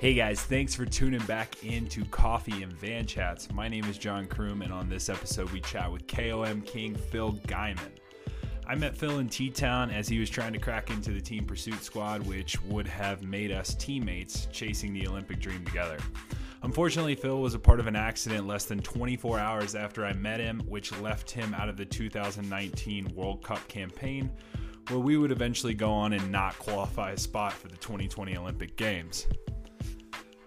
[0.00, 3.52] Hey guys, thanks for tuning back into Coffee and Van Chats.
[3.52, 7.34] My name is John Croom, and on this episode, we chat with KOM King Phil
[7.46, 7.90] Gaimon.
[8.66, 11.44] I met Phil in T Town as he was trying to crack into the team
[11.44, 15.98] pursuit squad, which would have made us teammates chasing the Olympic dream together.
[16.62, 20.40] Unfortunately, Phil was a part of an accident less than 24 hours after I met
[20.40, 24.30] him, which left him out of the 2019 World Cup campaign,
[24.88, 28.76] where we would eventually go on and not qualify a spot for the 2020 Olympic
[28.76, 29.26] Games.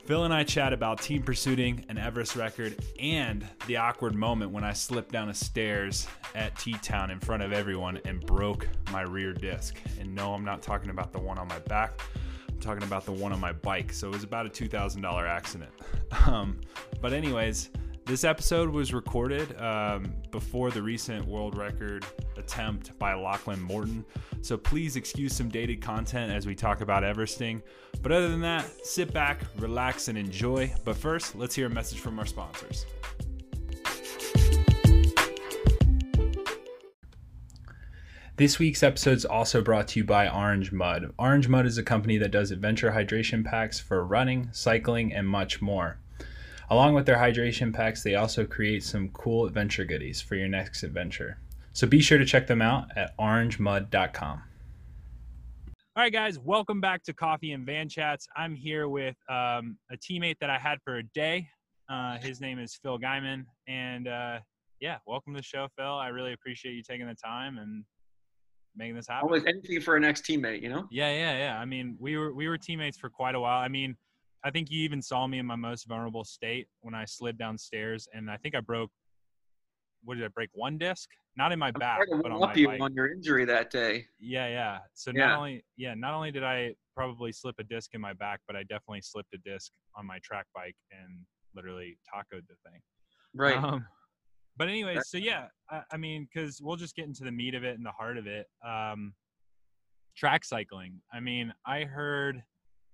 [0.05, 4.66] Phil and I chat about team pursuing an Everest record and the awkward moment when
[4.66, 9.03] I slipped down a stairs at T Town in front of everyone and broke my
[9.03, 9.77] rear disc.
[10.02, 12.02] And no, I'm not talking about the one on my back.
[12.49, 13.93] I'm talking about the one on my bike.
[13.93, 15.71] So it was about a $2,000 accident.
[16.27, 16.62] Um,
[17.01, 17.71] but, anyways,
[18.05, 22.05] this episode was recorded um, before the recent world record
[22.38, 24.03] attempt by Lachlan Morton,
[24.41, 27.62] so please excuse some dated content as we talk about Everesting.
[28.02, 30.73] But other than that, sit back, relax, and enjoy.
[30.84, 32.85] But first, let's hear a message from our sponsors.
[38.35, 41.13] This week's episode is also brought to you by Orange Mud.
[41.20, 45.62] Orange Mud is a company that does adventure hydration packs for running, cycling, and much
[45.62, 45.99] more.
[46.74, 50.82] Along with their hydration packs, they also create some cool adventure goodies for your next
[50.82, 51.38] adventure.
[51.71, 54.41] So be sure to check them out at orangemud.com.
[55.96, 58.27] All right, guys, welcome back to Coffee and Van Chats.
[58.35, 61.48] I'm here with um, a teammate that I had for a day.
[61.90, 63.46] Uh, his name is Phil Gaimon.
[63.68, 64.40] And uh,
[64.79, 65.85] yeah, welcome to the show, Phil.
[65.85, 67.84] I really appreciate you taking the time and
[68.75, 69.28] making this happen.
[69.28, 70.88] Always anything for a next teammate, you know?
[70.90, 71.59] Yeah, yeah, yeah.
[71.59, 73.59] I mean, we were we were teammates for quite a while.
[73.59, 73.96] I mean,
[74.44, 78.08] I think you even saw me in my most vulnerable state when I slid downstairs,
[78.13, 78.91] and I think I broke.
[80.03, 80.50] What did I break?
[80.53, 82.81] One disc, not in my I'm back, but on my you bike.
[82.81, 84.06] on your injury that day.
[84.19, 84.80] Yeah, yeah.
[84.94, 85.28] So Yeah.
[85.28, 88.58] not only yeah, not only did I probably slip a disc in my back, but
[88.58, 91.25] I definitely slipped a disc on my track bike and
[91.56, 92.81] literally tacoed the thing.
[93.34, 93.56] Right.
[93.56, 93.85] Um,
[94.57, 97.63] but anyway, so yeah, I, I mean, because we'll just get into the meat of
[97.63, 98.47] it and the heart of it.
[98.67, 99.13] Um,
[100.17, 101.01] track cycling.
[101.13, 102.44] I mean, I heard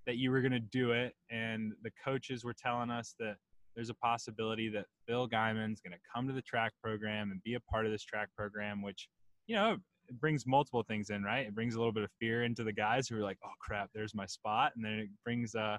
[0.05, 3.35] that you were going to do it, and the coaches were telling us that
[3.75, 7.53] there's a possibility that Phil Gaimon's going to come to the track program and be
[7.53, 9.07] a part of this track program, which,
[9.47, 9.77] you know,
[10.07, 11.45] it brings multiple things in, right?
[11.45, 13.89] It brings a little bit of fear into the guys who are like, "Oh crap,
[13.93, 15.77] there's my spot," and then it brings uh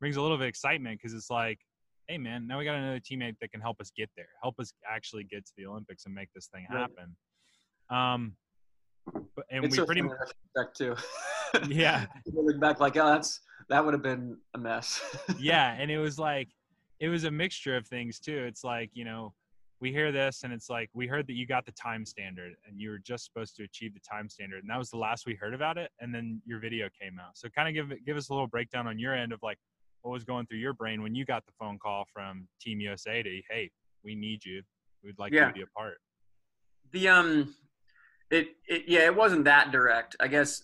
[0.00, 1.58] brings a little bit of excitement because it's like,
[2.06, 4.72] "Hey man, now we got another teammate that can help us get there, help us
[4.88, 6.82] actually get to the Olympics and make this thing Right.
[6.82, 7.16] happen."
[7.90, 8.36] Um,
[9.34, 10.16] but, and it's we so pretty much,
[10.76, 10.94] too.
[11.68, 15.00] yeah, Look back like, oh, that's that would have been a mess.
[15.38, 16.48] yeah and it was like
[17.00, 18.44] it was a mixture of things too.
[18.46, 19.34] It's like you know
[19.80, 22.80] we hear this and it's like we heard that you got the time standard and
[22.80, 25.34] you were just supposed to achieve the time standard and that was the last we
[25.34, 27.36] heard about it and then your video came out.
[27.36, 29.58] So kind of give it- give us a little breakdown on your end of like
[30.02, 33.22] what was going through your brain when you got the phone call from team usa
[33.22, 33.70] to hey
[34.04, 34.62] we need you.
[35.02, 35.98] We'd like you to be a part.
[36.92, 37.54] The um,
[38.30, 40.14] it it yeah, it wasn't that direct.
[40.20, 40.62] I guess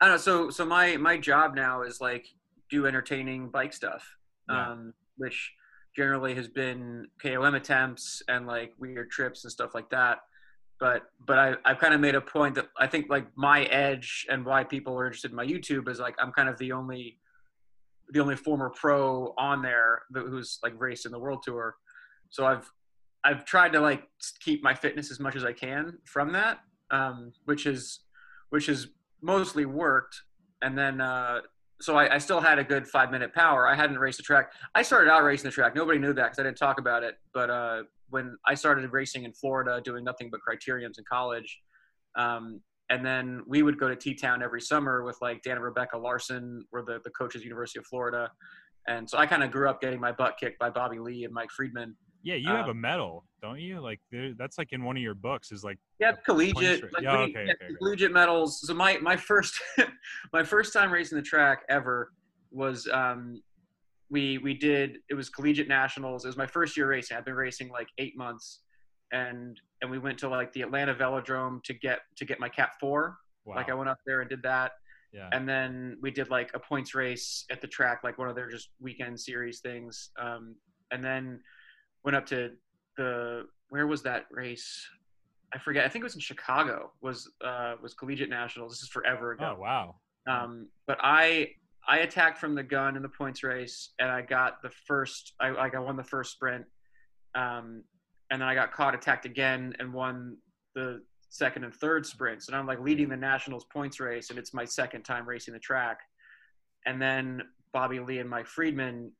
[0.00, 0.18] I don't know.
[0.18, 2.26] So so my my job now is like
[2.70, 4.16] do entertaining bike stuff,
[4.48, 4.70] Yeah.
[4.72, 5.52] um, which
[5.96, 10.18] generally has been KOM attempts and like weird trips and stuff like that.
[10.78, 14.26] But but I I've kind of made a point that I think like my edge
[14.30, 17.18] and why people are interested in my YouTube is like I'm kind of the only
[18.12, 21.76] the only former pro on there that- who's like raced in the world tour.
[22.30, 22.70] So I've
[23.22, 24.04] I've tried to like
[24.40, 28.00] keep my fitness as much as I can from that, um, which is
[28.48, 28.88] which has
[29.22, 30.20] mostly worked.
[30.62, 31.40] And then uh,
[31.80, 33.66] so I, I still had a good five minute power.
[33.66, 34.52] I hadn't raced the track.
[34.74, 35.74] I started out racing the track.
[35.74, 37.16] Nobody knew that because I didn't talk about it.
[37.32, 41.58] But uh, when I started racing in Florida, doing nothing but criteriums in college,
[42.16, 42.60] um,
[42.90, 45.96] and then we would go to T Town every summer with like Dan and Rebecca
[45.96, 48.30] Larson, were the the coaches, University of Florida.
[48.88, 51.32] And so I kind of grew up getting my butt kicked by Bobby Lea and
[51.32, 51.94] Mike Friedman.
[52.22, 54.00] Yeah you have Um, a medal don't you like
[54.36, 56.82] that's like in one of your books is like Yeah, collegiate.
[56.92, 58.60] Like Yeah, okay, yeah, okay, collegiate medals.
[58.66, 59.60] So my my first
[60.32, 62.12] my first time racing the track ever
[62.50, 63.40] was um
[64.10, 66.24] we we did it was collegiate nationals.
[66.24, 67.16] It was my first year racing.
[67.16, 68.60] I've been racing like eight months,
[69.12, 72.70] and and we went to like the Atlanta Velodrome to get to get my Cat
[72.78, 73.16] Four.
[73.46, 74.72] wow Like I went up there and did that,
[75.12, 78.34] yeah and then we did like a points race at the track, like one of
[78.34, 80.10] their just weekend series things.
[80.18, 80.56] Um,
[80.90, 81.40] and then
[82.04, 82.50] went up to
[82.96, 84.86] the where was that race?
[85.52, 85.84] I forget.
[85.84, 86.92] I think it was in Chicago.
[87.00, 88.72] Was uh, was collegiate nationals.
[88.72, 89.54] This is forever ago.
[89.56, 89.94] oh wow
[90.28, 91.48] Um, but I
[91.88, 95.32] I attacked from the gun in the points race, and I got the first.
[95.40, 96.64] I like I won the first sprint,
[97.34, 97.82] um,
[98.30, 100.36] and then I got caught, attacked again, and won
[100.74, 101.00] the
[101.30, 102.48] second and third sprints.
[102.48, 105.60] And I'm like leading the nationals points race, and it's my second time racing the
[105.60, 105.98] track.
[106.86, 107.42] And then
[107.72, 109.12] Bobby Lea and Mike Friedman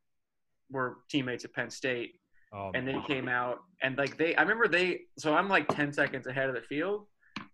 [0.71, 2.20] were teammates at Penn State,
[2.53, 5.93] Oh, and they came out and like they I remember they so I'm like 10
[5.93, 7.07] seconds ahead of the field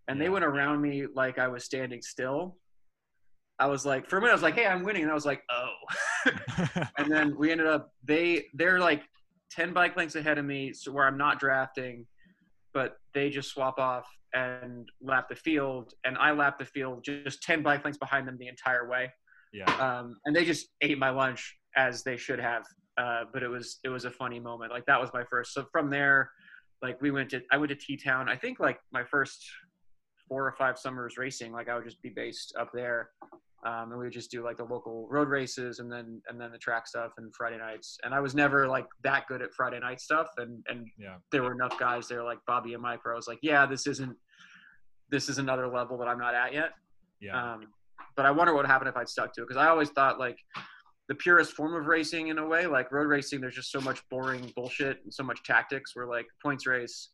[0.08, 2.56] and they went around me like I was standing still.
[3.58, 5.26] I was like for a minute I was like, "Hey, I'm winning." And I was
[5.26, 5.72] like, "Oh."
[6.98, 9.02] and then we ended up they they're like
[9.50, 12.06] 10 bike lengths ahead of me so where I'm not drafting,
[12.74, 17.42] but they just swap off and lap the field and I lap the field just
[17.42, 19.10] 10 bike lengths behind them the entire way
[19.56, 19.98] yeah.
[19.98, 22.64] um, and they just ate my lunch as they should have.
[22.98, 24.72] Uh, but it was it was a funny moment.
[24.72, 25.52] Like that was my first.
[25.52, 26.30] So from there,
[26.82, 28.28] like we went to I went to T Town.
[28.28, 29.44] I think like my first
[30.28, 31.52] four or five summers racing.
[31.52, 33.10] Like I would just be based up there,
[33.66, 36.50] um, and we would just do like the local road races and then and then
[36.52, 37.98] the track stuff and Friday nights.
[38.02, 40.28] And I was never like that good at Friday night stuff.
[40.38, 41.16] And and Yeah.
[41.32, 43.86] there were enough guys there like Bobby and Mike where I was like, yeah, this
[43.86, 44.16] isn't
[45.10, 46.70] this is another level that I'm not at yet.
[47.20, 47.36] Yeah.
[47.52, 47.66] Um,
[48.16, 50.18] but I wonder what would happen if I'd stuck to it because I always thought
[50.18, 50.38] like
[51.08, 54.00] the purest form of racing in a way, like road racing, there's just so much
[54.10, 55.94] boring bullshit and so much tactics.
[55.94, 57.10] Where like points race,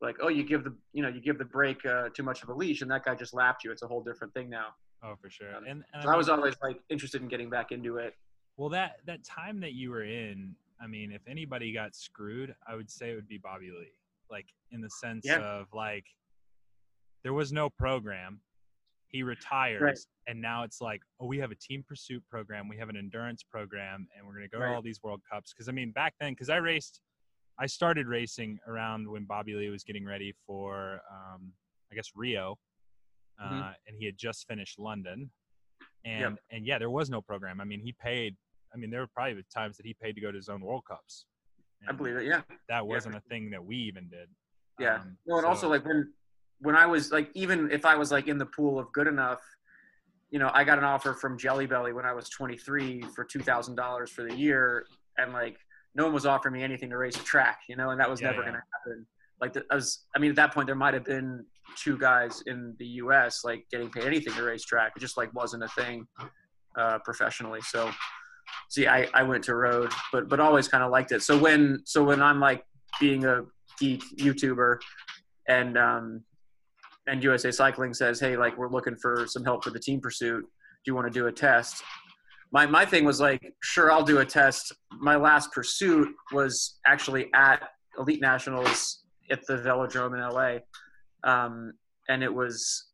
[0.00, 2.48] like oh you give the you know you give the brake uh, too much of
[2.48, 3.70] a leash and that guy just lapped you.
[3.70, 4.68] It's a whole different thing now.
[5.02, 5.48] oh, for sure.
[5.50, 8.14] And, and So I was always like interested in getting back into it.
[8.56, 12.74] Well, that that time that you were in, I mean, if anybody got screwed, I
[12.76, 13.92] would say it would be Bobby Lea.
[14.30, 15.40] Like in the sense Yeah.
[15.40, 16.06] of like
[17.22, 18.40] there was no program.
[19.14, 22.88] He retires, and now it's like, oh, we have a team pursuit program, we have
[22.88, 25.52] an endurance program, and we're gonna go to all these World Cups.
[25.52, 27.00] Because I mean, back then, because I raced,
[27.56, 31.52] I started racing around when Bobby Lea was getting ready for, um,
[31.92, 32.58] I guess Rio,
[33.40, 33.74] uh, Mhm.
[33.86, 35.30] and he had just finished London,
[36.04, 36.44] and Yep.
[36.50, 37.60] and yeah, there was no program.
[37.60, 38.36] I mean, he paid.
[38.72, 40.86] I mean, there were probably times that he paid to go to his own World
[40.86, 41.26] Cups.
[41.86, 42.24] I believe it.
[42.24, 42.42] Yeah.
[42.66, 44.34] that wasn't a thing that we even did.
[44.80, 44.96] Yeah.
[45.02, 46.12] Um, No, and so- also like when
[46.60, 49.40] when I was like even if I was like in the pool of good enough,
[50.30, 53.40] you know, I got an offer from Jelly Belly when I was 23 for two
[53.40, 54.86] thousand dollars for the year,
[55.18, 55.56] and like
[55.94, 58.20] no one was offering me anything to race a track, you know, and that was
[58.20, 58.48] Yeah, never yeah.
[58.50, 59.06] going to happen.
[59.40, 61.44] Like the, I was, I mean, at that point there might have been
[61.76, 63.42] two guys in the U.S.
[63.44, 64.92] like getting paid anything to race track.
[64.96, 66.06] It just like wasn't a thing
[66.76, 67.60] uh, professionally.
[67.62, 67.90] So,
[68.70, 71.22] see, I, I went to road, but but always kind of liked it.
[71.22, 72.64] So when so when I'm like
[73.00, 73.42] being a
[73.78, 74.78] geek YouTuber,
[75.48, 76.22] and um,
[77.06, 80.42] and USA Cycling says, hey, like we're looking for some help for the team pursuit.
[80.42, 81.82] Do you want to do a test?
[82.52, 84.72] My my thing was like, sure, I'll do a test.
[84.90, 87.68] My last pursuit was actually at
[87.98, 91.72] Elite Nationals at the Velodrome in LA, um,
[92.08, 92.86] and it was,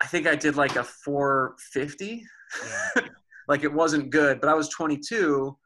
[0.00, 2.22] I think I did like a 450
[2.64, 3.02] Yeah.
[3.48, 5.56] like it wasn't good but i was 22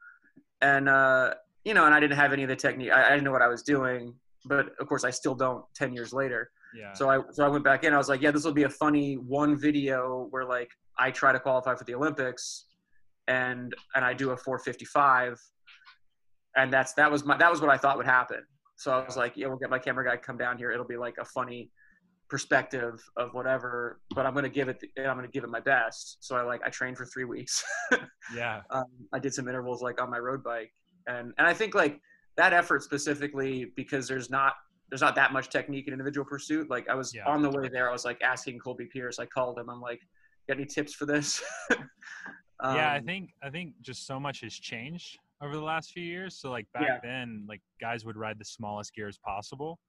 [0.61, 1.33] and uh
[1.63, 3.41] you know and i didn't have any of the technique I, I didn't know what
[3.41, 4.13] i was doing
[4.45, 6.93] but of course i still don't 10 years later yeah.
[6.93, 7.93] so i so i went back in.
[7.93, 11.31] I was like yeah this will be a funny one video where like i try
[11.31, 12.65] to qualify for the olympics
[13.27, 15.39] and and i do a 455
[16.55, 18.43] and that's that was my that was what i thought would happen.
[18.75, 20.71] So i was like yeah we'll get my camera guy to come down here.
[20.71, 21.71] It'll be like a funny
[22.29, 26.17] perspective of whatever but i'm gonna give it i'm gonna give it my best.
[26.21, 27.63] So i like i trained for three weeks.
[28.35, 28.61] Yeah.
[28.69, 30.71] um, I did some intervals like on my road bike,
[31.07, 31.99] and and I think like
[32.37, 34.53] that effort specifically because there's not
[34.91, 36.69] there's not that much technique in individual pursuit.
[36.69, 37.25] Like I was Yeah.
[37.25, 39.19] on the way there, I was like asking Colby Pearce.
[39.19, 39.69] I called him.
[39.69, 40.01] I'm like,
[40.49, 41.41] got any tips for this?
[41.71, 41.87] um,
[42.75, 46.35] yeah, I think I think just so much has changed over the last few years.
[46.37, 46.99] So like back Yeah.
[47.01, 49.79] then, like guys would ride the smallest gears possible,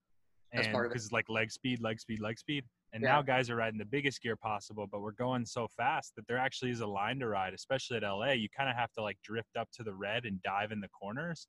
[0.53, 0.93] and part of it.
[0.95, 2.65] because it's like leg speed, leg speed, leg speed.
[2.93, 3.09] And Yeah.
[3.15, 6.37] now guys are riding the biggest gear possible, but we're going so fast that there
[6.39, 8.33] actually is a line to ride, especially at LA.
[8.33, 10.89] You kind of have to like drift up to the red and dive in the
[10.89, 11.49] corners.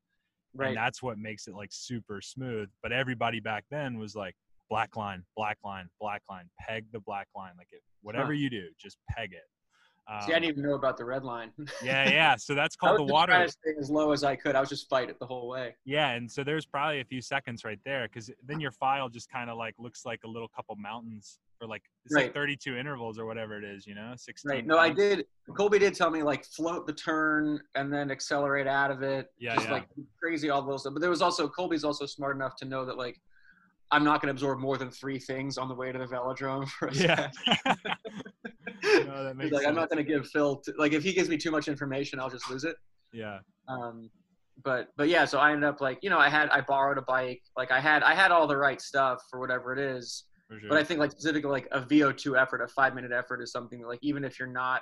[0.56, 0.70] Right.
[0.70, 2.70] And that's what makes it like super smooth.
[2.82, 4.36] But everybody back then was like
[4.70, 7.54] black line, black line, black line, peg the black line.
[7.58, 8.40] Like it, whatever Huh.
[8.40, 9.44] you do, just peg it.
[10.12, 11.52] Um, See, I didn't even know about the red line.
[11.84, 12.36] yeah, yeah.
[12.36, 13.32] So that's called the water.
[13.32, 13.56] as
[13.90, 14.56] low as I could.
[14.56, 15.76] I was just fight it the whole way.
[15.86, 19.30] Yeah, and so there's probably a few seconds right there because then your file just
[19.30, 23.18] kind of like looks like a little couple mountains for like it's like 32 intervals
[23.18, 24.50] or whatever it is, you know, 16.
[24.50, 24.66] Right.
[24.66, 25.26] No, I did.
[25.56, 29.32] Colby did tell me like float the turn and then accelerate out of it.
[29.40, 29.74] Yeah, Just yeah.
[29.74, 29.88] like
[30.22, 30.94] crazy, all those stuff.
[30.94, 33.22] But there was also Colby's also smart enough to know that like
[33.92, 36.68] I'm not going to absorb more than three things on the way to the velodrome.
[36.80, 37.30] For a Yeah.
[39.08, 41.38] that makes like, I'm not going to give Phil t- like if he gives me
[41.38, 42.76] too much information, I'll just lose it.
[43.12, 43.40] Yeah.
[43.68, 44.10] Um,
[44.64, 47.02] but but yeah, so I ended up like you know I had I borrowed a
[47.02, 47.42] bike.
[47.58, 50.26] Like I had I had all the right stuff for whatever it is.
[50.52, 50.60] Sure.
[50.70, 53.80] But I think like specifically like a VO2 effort, a five minute effort is something
[53.80, 54.82] that like even if you're not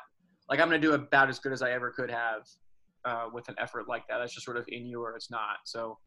[0.50, 2.42] like I'm gonna do about as good as I ever could have
[3.06, 4.18] uh, with an effort like that.
[4.20, 5.58] That's just sort of in you or it's not.
[5.66, 5.98] So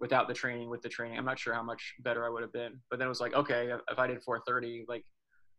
[0.00, 2.52] without the training, with the training, I'm not sure how much better I would have
[2.52, 2.80] been.
[2.88, 5.04] But then it was like, okay, if I did 430, like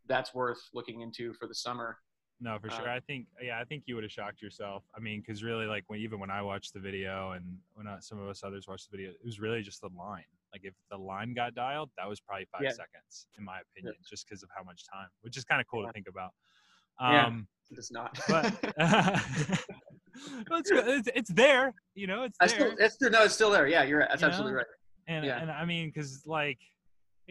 [0.08, 1.98] that's worth looking into for the summer.
[2.44, 2.90] No, for sure.
[2.90, 4.84] Uh, I think, yeah, I think you would have shocked yourself.
[4.96, 8.00] I mean, because really, like, when even when I watched the video and when uh,
[8.00, 10.24] some of us others watched the video, it was really just the line.
[10.52, 12.72] Like, if the line got dialed, that was probably five Yeah.
[12.72, 15.82] seconds, in my opinion, just because of how much time, which is kind of cool
[15.82, 15.88] Yeah.
[15.88, 16.32] to think about.
[17.00, 17.28] Yeah.
[17.28, 18.20] Um, It's not.
[18.28, 18.52] but
[20.52, 22.56] it's, it's it's there, you know, it's I there.
[22.56, 23.68] still, it's still, no, it's still there.
[23.68, 24.10] Yeah, you're right.
[24.10, 24.58] That's You absolutely know?
[24.58, 24.68] right.
[25.08, 25.42] and Yeah.
[25.42, 26.60] and I mean, because like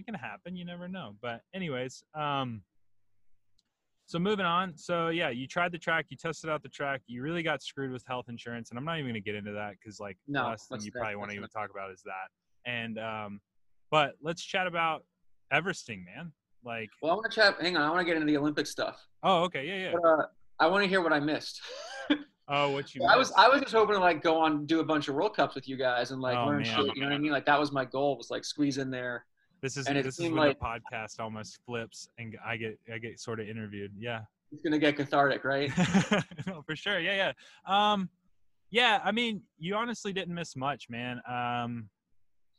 [0.01, 1.15] it can happen, you never know.
[1.23, 2.63] But anyways, um,
[4.07, 4.77] so moving on.
[4.77, 7.93] So yeah, you tried the track, you tested out the track, you really got screwed
[7.93, 10.49] with health insurance, and I'm not even gonna get into that because like No, the
[10.49, 12.71] last thing you probably want to even talk about is that.
[12.71, 13.41] And um,
[13.91, 15.05] but let's chat about
[15.53, 16.33] Everesting, man.
[16.65, 17.57] Like, Well, I want to chat.
[17.61, 19.01] Hang on, I want to get into the Olympic stuff.
[19.23, 19.93] oh, okay, yeah, yeah.
[19.93, 20.27] But, uh,
[20.59, 21.61] I want to hear what I missed.
[22.53, 23.05] Oh, what you?
[23.05, 23.31] I was.
[23.37, 25.69] I was just hoping to like go on do a bunch of World Cups with
[25.69, 26.67] you guys and like Oh, learn man.
[26.67, 26.97] shit.
[26.97, 27.31] You know what I mean?
[27.31, 29.25] Like that was my goal was like squeeze in there.
[29.63, 33.21] This is this is when like- the podcast almost flips and I get I get
[33.21, 33.93] sort of interviewed.
[33.99, 34.23] Yeah.
[34.53, 35.71] It's gonna get cathartic, right?
[36.47, 36.99] no, for sure.
[36.99, 37.33] Yeah,
[37.69, 37.93] yeah.
[37.93, 38.09] Um,
[38.71, 39.01] yeah.
[39.05, 41.21] I mean, you honestly didn't miss much, man.
[41.29, 41.89] Um,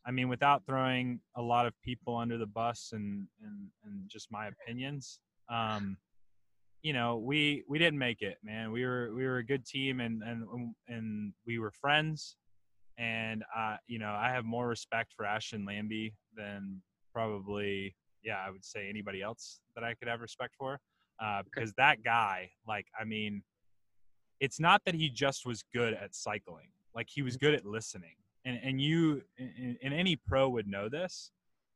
[0.05, 4.31] I mean, without throwing a lot of people under the bus and and and just
[4.31, 5.97] my opinions, um,
[6.81, 8.71] you know, we we didn't make it, man.
[8.71, 12.37] We were we were a good team, and and and we were friends.
[12.97, 16.81] And uh, you know, I have more respect for Ashton Lambie than
[17.13, 20.79] probably, yeah, I would say anybody else that I could have respect for
[21.21, 23.43] uh, because that guy, like, I mean,
[24.39, 28.15] it's not that he just was good at cycling; like he was good at listening.
[28.43, 31.31] And and you, and, and any pro would know this,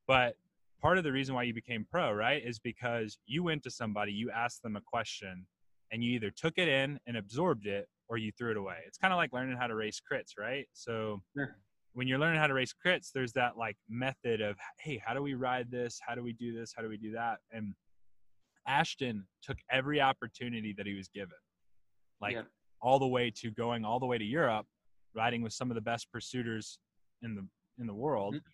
[0.08, 0.36] but
[0.82, 4.12] part of the reason why you became pro, right, is because you went to somebody,
[4.12, 5.46] you asked them a question,
[5.92, 8.78] and you either took it in and absorbed it, or you threw it away.
[8.88, 10.68] It's kind of like learning how to race crits, right?
[10.74, 11.56] So Sure.
[11.96, 15.24] When you're learning how to race crits, there's that like method of, hey, how do
[15.24, 15.98] we ride this?
[16.06, 16.74] How do we do this?
[16.76, 17.38] How do we do that?
[17.54, 17.74] And
[18.68, 21.38] Ashton took every opportunity that he was given,
[22.20, 22.44] like Yeah.
[22.82, 24.68] all the way to going all the way to Europe,
[25.14, 26.78] riding with some of the best pursuiters
[27.22, 27.48] in the
[27.78, 28.46] in the world, mm-hmm.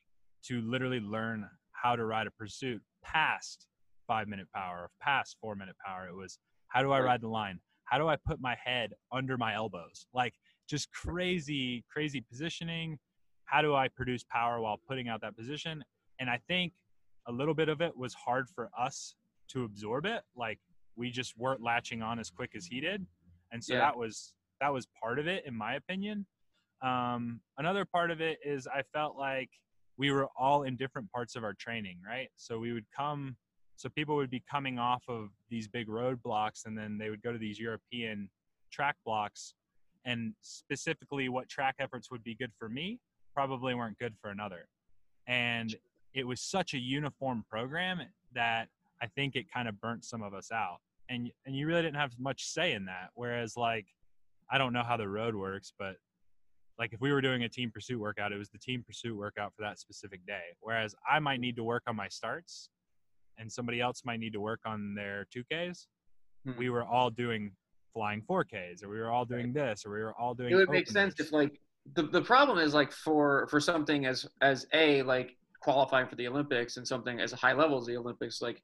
[0.47, 3.67] to literally learn how to ride a pursuit past
[4.05, 6.07] five minute power, past four minute power.
[6.07, 7.59] It was how do I ride the line?
[7.85, 10.05] How do I put my head under my elbows?
[10.13, 10.35] Like
[10.69, 12.99] just crazy, crazy positioning.
[13.51, 15.83] How do I produce power while putting out that position?
[16.19, 16.71] And I think
[17.27, 19.15] a little bit of it was hard for us
[19.49, 20.21] to absorb it.
[20.37, 20.57] Like
[20.95, 23.05] we just weren't latching on as quick as he did.
[23.51, 23.81] And so Yeah.
[23.81, 26.25] that was that was part of it in my opinion.
[26.81, 29.49] Um, another part of it is I felt like
[29.97, 32.29] we were all in different parts of our training, right?
[32.37, 33.35] So we would come
[33.75, 37.21] so people would be coming off of these big road blocks and then they would
[37.21, 38.29] go to these European
[38.71, 39.55] track blocks
[40.05, 42.99] and specifically what track efforts would be good for me
[43.33, 44.67] probably weren't good for another.
[45.27, 45.75] And
[46.13, 48.01] it was such a uniform program
[48.33, 48.67] that
[49.01, 50.77] I think it kind of burnt some of us out.
[51.09, 53.09] And and you really didn't have much say in that.
[53.15, 53.87] Whereas like
[54.49, 55.95] I don't know how the road works, but
[56.77, 59.53] like if we were doing a team pursuit workout, it was the team pursuit workout
[59.55, 60.55] for that specific day.
[60.59, 62.69] Whereas I might need to work on my starts
[63.37, 65.85] and somebody else might need to work on their 2Ks.
[66.45, 66.57] Hmm.
[66.57, 67.51] We were all doing
[67.93, 70.69] flying 4Ks or we were all doing this or we were all doing It would
[70.69, 71.60] make sense if like
[71.93, 76.27] the the problem is like for for something as as a like qualifying for the
[76.27, 78.61] Olympics and something as high level as the Olympics, like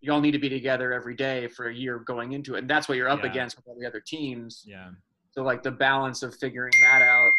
[0.00, 2.70] you all need to be together every day for a year going into it, and
[2.70, 3.30] that's what you're up Yeah.
[3.30, 4.62] against with all the other teams.
[4.66, 4.90] yeah.
[5.32, 7.30] So like the balance of figuring that out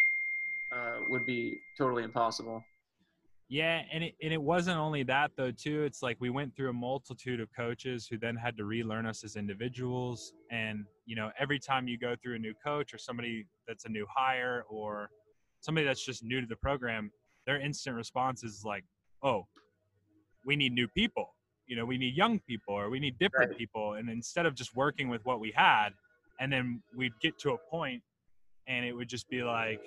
[0.76, 2.62] uh, would be totally impossible.
[3.50, 5.82] Yeah, and it and it wasn't only that though too.
[5.84, 9.24] It's like we went through a multitude of coaches who then had to relearn us
[9.24, 10.34] as individuals.
[10.50, 13.88] And you know, every time you go through a new coach or somebody that's a
[13.88, 15.08] new hire or
[15.60, 17.10] somebody that's just new to the program,
[17.46, 18.84] their instant response is like,
[19.22, 19.48] "Oh,
[20.44, 21.34] we need new people.
[21.66, 23.58] You know, we need young people or we need different Right.
[23.58, 25.94] people." And instead of just working with what we had,
[26.38, 28.02] and then we'd get to a point,
[28.66, 29.80] and it would just be like,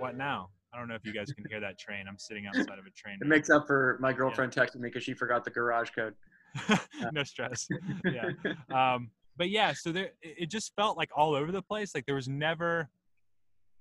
[0.00, 2.06] "What now?" I don't know if you guys can hear that train.
[2.08, 3.18] I'm sitting outside of a train.
[3.20, 6.14] It makes up for my girlfriend texting me because she forgot the garage code.
[7.12, 7.68] no stress.
[8.04, 8.30] Yeah.
[8.74, 11.94] Um, but yeah, so there, it it just felt like all over the place.
[11.94, 12.88] Like there was never,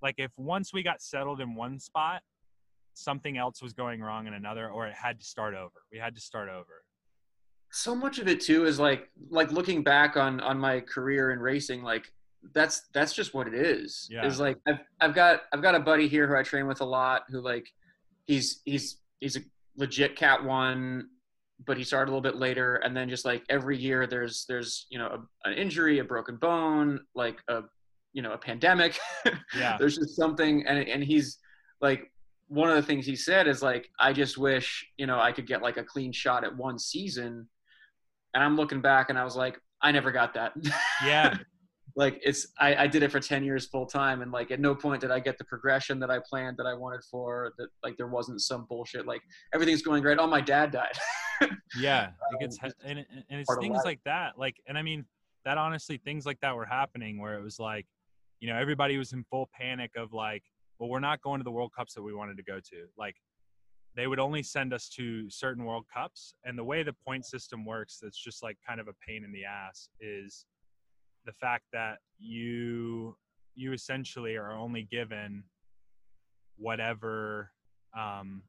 [0.02, 2.22] like if once we got settled in one spot,
[2.94, 5.84] something else was going wrong in another, or it had to start over.
[5.92, 6.84] We had to start over.
[7.72, 11.40] so much of it too is like like looking back on on my career in
[11.40, 12.12] racing like
[12.54, 14.26] that's that's just what it is Yeah.
[14.26, 16.86] is like I've, I've got i've got a buddy here who i train with a
[16.86, 17.68] lot who like
[18.26, 19.42] he's he's he's a
[19.78, 21.08] legit cat one
[21.66, 24.88] but he started a little bit later and then just like every year there's there's
[24.90, 27.62] you know a, an injury a broken bone like a
[28.14, 28.98] you know a pandemic
[29.56, 29.78] Yeah.
[29.78, 31.38] there's just something and and he's
[31.80, 32.12] like
[32.48, 35.46] one of the things he said is like i just wish you know i could
[35.46, 37.48] get like a clean shot at one season
[38.34, 40.54] and i'm looking back and i was like I never got that.
[41.04, 41.38] Yeah.
[41.96, 44.76] Like it's I, I did it for 10 years full time and like at no
[44.76, 47.98] point did i get the progression that i planned that i wanted for that like
[47.98, 49.22] there wasn't some bullshit like
[49.54, 50.18] everything's going great.
[50.20, 50.98] Oh my dad died.
[51.76, 55.06] Yeah it gets Um, and, and it's things like that like and i mean
[55.44, 57.88] that honestly things like that were happening where it was like
[58.40, 60.44] you know everybody was in full panic of like
[60.82, 62.88] well we're not going to the world cups that we wanted to go to.
[62.98, 63.16] Like
[63.96, 67.64] they would only send us to certain world cups and the way the point system
[67.64, 70.46] works that's just like kind of a pain in the ass is
[71.26, 73.16] the fact that you
[73.56, 75.44] you essentially are only given
[76.58, 77.52] whatever
[77.98, 78.42] um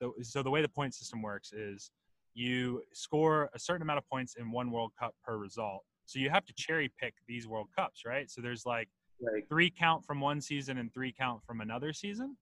[0.00, 1.90] the, so the way the point system works is
[2.34, 5.84] you score a certain amount of points in one world cup per result.
[6.06, 8.30] So you have to cherry pick these world cups right?
[8.30, 8.88] So there's like
[9.20, 12.36] like three count from one season and three count from another season.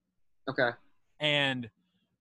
[0.48, 0.70] Okay.
[1.20, 1.68] And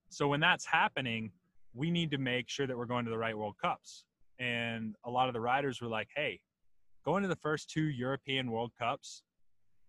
[0.10, 1.32] so when that's happening,
[1.74, 4.06] we need to make sure that we're going to the right World Cups.
[4.40, 6.40] And a lot of the riders were like, hey,
[7.06, 9.24] going to the first two European World Cups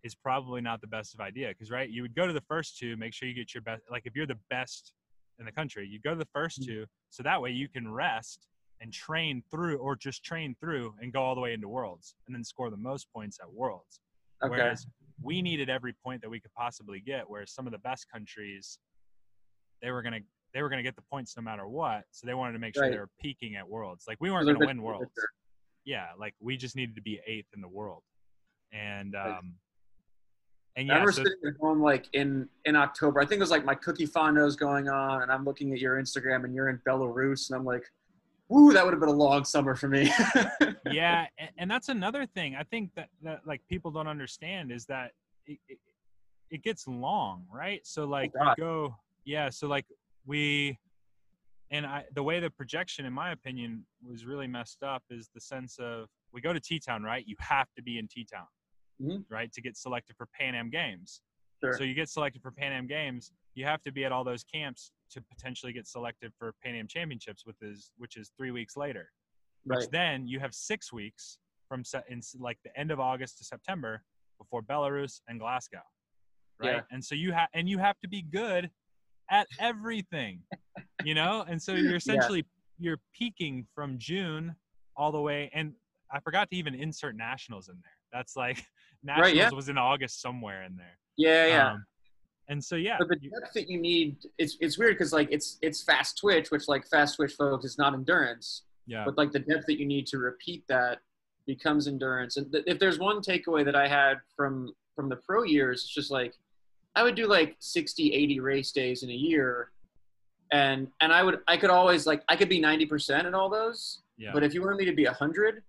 [0.03, 1.49] is probably not the best of idea.
[1.49, 3.83] Because, right, you would go to the first two, make sure you get your best.
[3.91, 4.93] Like, if you're the best
[5.39, 6.87] in the country, you go to the first two.
[7.11, 8.47] So that way you can rest
[8.81, 12.35] and train through, or just train through and go all the way into Worlds and
[12.35, 14.01] then score the most points at Worlds.
[14.43, 14.87] okay Whereas
[15.23, 17.29] we needed every point that we could possibly get.
[17.29, 18.79] Whereas some of the best countries,
[19.83, 20.21] they were gonna
[20.55, 22.05] they were gonna get the points no matter what.
[22.11, 22.93] So they wanted to make sure Right.
[22.93, 24.07] they were peaking at Worlds.
[24.09, 25.11] Like we weren't They're gonna win Worlds.
[25.85, 28.03] Yeah, like we just needed to be eighth in the world.
[28.73, 29.55] And um
[30.77, 33.21] and I remember so, sitting at home like in in October.
[33.21, 36.01] I think it was like my cookie fondos going on, and I'm looking at your
[36.01, 37.85] Instagram, and you're in Belarus, and I'm like,
[38.49, 40.13] "Woo, that would have been a long summer for me."
[40.91, 44.87] yeah, and, and that's another thing I think that that like people don't understand is
[44.87, 45.13] that
[45.47, 45.79] it, it,
[46.51, 47.85] it gets long, right?
[47.85, 48.95] So like you go,
[49.25, 49.51] yeah.
[49.51, 49.87] So like
[50.25, 50.79] we,
[51.71, 55.41] and I, the way the projection, in my opinion, was really messed up is the
[55.41, 57.25] sense of we go to T Town, right?
[57.27, 58.47] You have to be in T Town,
[59.01, 59.25] Mhm.
[59.31, 61.23] right, to get selected for Pan Am Games.
[61.63, 61.75] Sure.
[61.75, 64.43] So you get selected for Pan Am Games, you have to be at all those
[64.45, 68.77] camps to potentially get selected for Pan Am Championships, with is which is three weeks
[68.77, 69.11] later
[69.65, 69.91] which right.
[69.91, 74.03] then you have six weeks from se- in like the end of August to September
[74.39, 75.83] before Belarus and Glasgow,
[76.59, 76.77] right?
[76.77, 76.83] Yeah.
[76.91, 78.71] And so you have and you have to be good
[79.31, 80.41] at everything,
[81.05, 81.45] you know.
[81.49, 82.45] And so you're essentially
[82.79, 84.55] you're peaking from June
[84.97, 85.51] all the way.
[85.55, 85.75] And
[86.13, 87.93] I forgot to even insert nationals in there.
[88.13, 88.65] That's like
[89.03, 89.51] nationals Right, yeah.
[89.51, 90.99] was in August somewhere in there.
[91.17, 91.73] Yeah, yeah.
[91.73, 91.85] Um,
[92.49, 95.59] and so yeah, but the depth that you need, it's it's weird because like it's
[95.63, 99.39] it's fast twitch, which like fast twitch folks is not endurance, yeah, but like the
[99.39, 100.99] depth that you need to repeat that
[101.47, 102.37] becomes endurance.
[102.37, 105.95] And th- if there's one takeaway that I had from from the pro years, it's
[105.95, 106.35] just like
[106.97, 109.71] I would do like 60, 80 race days in a year,
[110.53, 113.49] and and I would I could always like I could be 90 percent in all
[113.49, 115.63] those, yeah, but if you wanted me to be 100,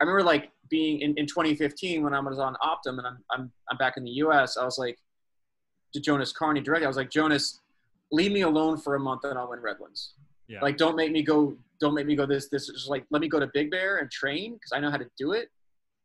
[0.00, 3.52] I remember like being in, in 2015 when I was on Optum and I'm, I'm,
[3.70, 4.98] I'm back in the US, I was like
[5.94, 7.60] to Jonas Carney directly, I was like, Jonas,
[8.10, 10.14] leave me alone for a month and I'll win Redlands.
[10.48, 13.20] yeah, Like, don't make me go, don't make me go this, this is like, let
[13.22, 15.50] me go to Big Bear and train because I know how to do it.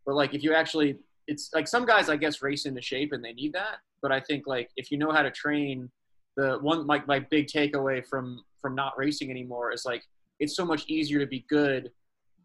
[0.06, 0.98] But like, if you actually,
[1.28, 3.78] it's like some guys, I guess, race into shape and they need that.
[4.02, 5.90] But I think like, if you know how to train,
[6.38, 10.04] the one, my, my big takeaway from, from not racing anymore is like,
[10.40, 11.92] it's so much easier to be good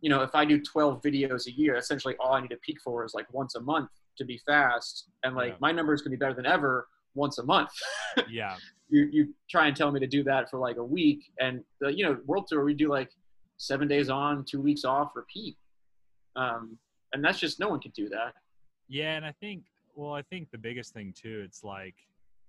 [0.03, 2.77] you know, if I do 12 videos a year, essentially all I need to peak
[2.85, 3.89] for is like once a month
[4.19, 5.09] to be fast.
[5.25, 5.57] And like Yeah.
[5.61, 7.71] my numbers can be better than ever once a month.
[8.29, 8.57] yeah,
[8.91, 11.25] you, you try and tell me to do that for like a week.
[11.41, 13.11] And, the, you know, World Tour, we do like
[13.57, 15.57] seven days on, two weeks off, repeat.
[16.37, 16.79] Um,
[17.15, 18.35] and that's just, no one can do that.
[18.89, 19.65] Yeah, and I think
[19.97, 21.95] well, I think the biggest thing too, it's like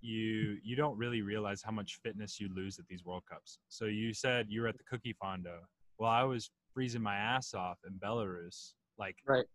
[0.01, 3.57] you you don't really realize how much fitness you lose at these World Cups.
[3.69, 5.60] So you said you were at the Cookie Fondo.
[5.97, 8.73] Well, I was freezing my ass off in Belarus.
[8.99, 9.45] Like Right.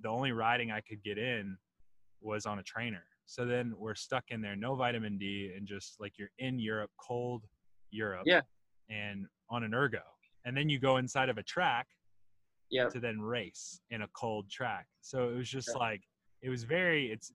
[0.00, 1.58] the only riding I could get in
[2.20, 3.02] was on a trainer.
[3.26, 6.90] So then we're stuck in there, no vitamin D, and just like you're in Europe,
[6.96, 7.44] cold
[7.90, 8.22] Europe.
[8.24, 8.42] Yeah.
[8.88, 10.02] And on an ergo.
[10.44, 11.86] And then you go inside of a track
[12.70, 12.88] Yeah.
[12.88, 14.86] to then race in a cold track.
[15.02, 15.78] So it was just Yeah.
[15.78, 16.02] like
[16.42, 17.32] it was very it's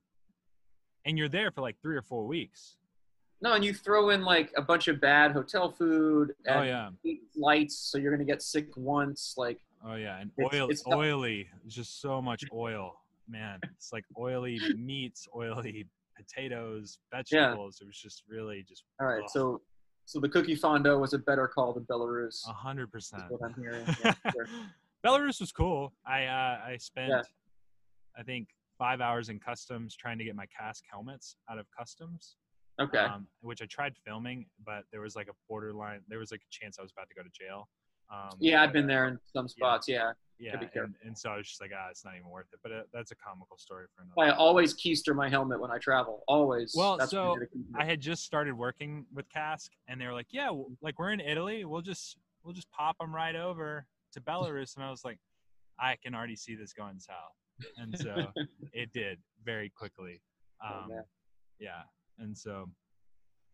[1.04, 2.76] and you're there for like three or four weeks.
[3.40, 6.90] No, and you throw in like a bunch of bad hotel food and Oh yeah.
[7.36, 7.76] lights.
[7.90, 9.34] So you're going to get sick once.
[9.36, 10.18] Like, Oh yeah.
[10.20, 11.48] And It's- oil it's oily.
[11.64, 13.00] It's just so much oil.
[13.28, 13.60] Man.
[13.76, 17.78] It's like oily meats, oily potatoes, vegetables.
[17.80, 17.84] yeah.
[17.84, 19.22] It was just really just all right.
[19.22, 19.30] Ugh.
[19.32, 19.60] So,
[20.04, 22.40] so the cookie fondo was a better call than Belarus.
[22.48, 23.22] a hundred is percent.
[23.28, 23.84] what I'm hearing.
[24.04, 24.48] Yeah, sure.
[25.06, 25.92] Belarus was cool.
[26.04, 27.22] I uh, I spent Yeah.
[28.18, 32.36] I think five hours in customs trying to get my Kask helmets out of customs.
[32.80, 32.98] Okay.
[32.98, 36.00] um, which I tried filming, but there was like a borderline.
[36.06, 37.68] There was like a chance I was about to go to jail.
[38.10, 39.88] Um, yeah, I've been there in some spots.
[39.88, 40.12] Yeah.
[40.38, 42.60] yeah, be and, and so I was just like, ah, it's not even worth it.
[42.62, 44.32] But uh, that's a comical story for another.
[44.32, 46.22] I always keister my helmet when I travel.
[46.28, 46.72] Always.
[46.76, 50.06] Well, That's so I do to I had just started working with Kask, and they
[50.06, 53.86] were like, "Yeah, like we're in Italy, we'll just we'll just pop them right over
[54.12, 55.18] to Belarus." And I was like,
[55.78, 57.34] "I can already see this going south,"
[57.76, 58.26] and so
[58.72, 60.20] it did very quickly.
[60.60, 61.04] Oh, Um, man.
[61.60, 61.82] yeah,
[62.18, 62.68] and so,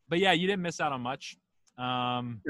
[0.09, 1.37] but yeah, you didn't miss out on much.
[1.77, 2.41] Um,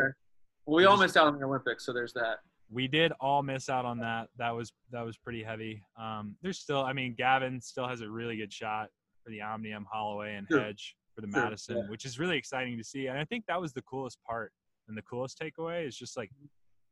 [0.65, 2.37] Well, we all missed out on the Olympics, so there's that.
[2.71, 4.29] we did all miss out on that.
[4.39, 5.83] That was that was pretty heavy.
[6.01, 8.91] Um, there's still, I mean, Gavin still has a really good shot
[9.25, 10.61] for the Omnium, Holloway, and Sure.
[10.61, 11.89] Hedge for the Sure, Madison, yeah.
[11.89, 13.09] which is really exciting to see.
[13.09, 14.53] And I think that was the coolest part
[14.87, 16.31] and the coolest takeaway is just like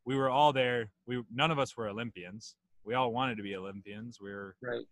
[0.05, 0.90] we were all there.
[1.07, 2.57] We none of us were Olympians.
[2.85, 4.18] We all wanted to be Olympians.
[4.21, 4.85] We were Right.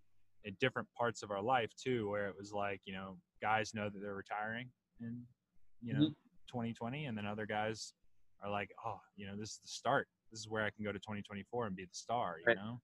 [0.45, 3.89] in different parts of our life too, where it was like you know guys know
[3.91, 5.23] that they're retiring in
[5.83, 6.13] you know Mm-hmm.
[6.49, 7.95] 2020, and then other guys
[8.43, 10.09] are like, oh, you know, this is the start.
[10.33, 12.39] This is where I can go to 2024 and be the star.
[12.41, 12.57] You Right.
[12.57, 12.81] know.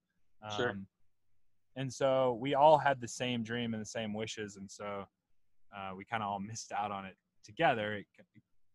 [0.57, 0.71] Sure.
[0.71, 0.87] Um,
[1.77, 5.05] and so we all had the same dream and the same wishes, and so
[5.77, 7.95] uh, we kind of all missed out on it together.
[7.95, 8.07] It,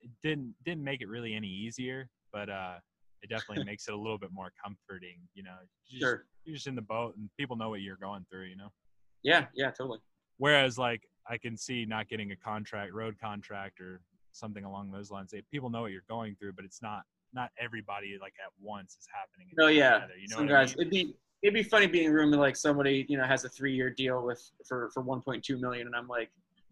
[0.02, 2.76] it didn't didn't make it really any easier, but uh,
[3.22, 5.18] it definitely makes it a little bit more comforting.
[5.34, 5.56] You know,
[5.88, 6.26] you just, Sure.
[6.46, 8.46] you're just in the boat, and people know what you're going through.
[8.46, 8.72] You know.
[9.24, 9.46] Yeah.
[9.54, 9.72] Yeah.
[9.72, 10.00] Totally.
[10.38, 15.12] Whereas, like, I can see not getting a contract, road contract, or something along those
[15.12, 15.30] lines.
[15.32, 17.04] They, people know what you're going through, but it's not
[17.34, 19.54] not everybody like at once is happening.
[19.58, 19.94] No, oh, yeah.
[20.00, 20.82] together, you know Some what I guys, mean?
[20.88, 23.46] it'd be it'd be funny being in a room with like somebody you know has
[23.46, 26.32] a three year deal with for for 1.2 million, and I'm like,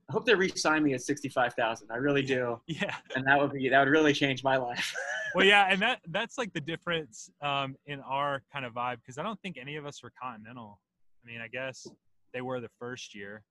[0.10, 1.88] I hope they re-sign me at 65,000.
[1.91, 2.95] I really do, Yeah.
[3.15, 4.93] and that would be that would really change my life.
[5.36, 9.19] well yeah and that that's like the difference um in our kind of vibe because
[9.19, 10.80] i don't think any of us were continental
[11.24, 11.86] i mean i guess
[12.34, 13.43] they were the first year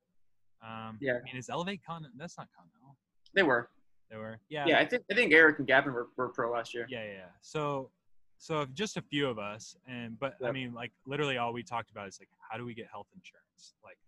[0.61, 1.13] um Yeah.
[1.13, 2.97] i mean is elevate continental that's not continental
[3.33, 3.71] they were.
[4.11, 6.75] they were yeah Yeah, I think I think Eric and Gavin were, were pro last
[6.75, 6.85] year.
[6.91, 7.25] yeah yeah, yeah.
[7.43, 7.93] so
[8.39, 11.93] so just a few of us and but i mean like literally all we talked
[11.93, 13.99] about is like how do we get health insurance like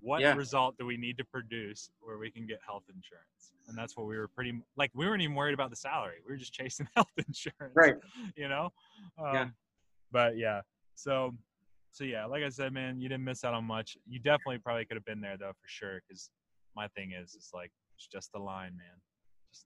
[0.00, 0.34] what Yeah.
[0.34, 4.06] result do we need to produce where we can get health insurance and that's what
[4.06, 6.88] we were pretty like we weren't even worried about the salary we were just chasing
[6.96, 7.94] health insurance Right.
[8.36, 8.70] you know
[9.18, 9.48] um, Yeah.
[10.10, 10.62] but yeah
[10.94, 11.34] so
[11.92, 14.84] so yeah like i said man you didn't miss out on much you definitely probably
[14.84, 16.30] could have been there though for sure because
[16.76, 18.96] my thing is it's like it's just the line man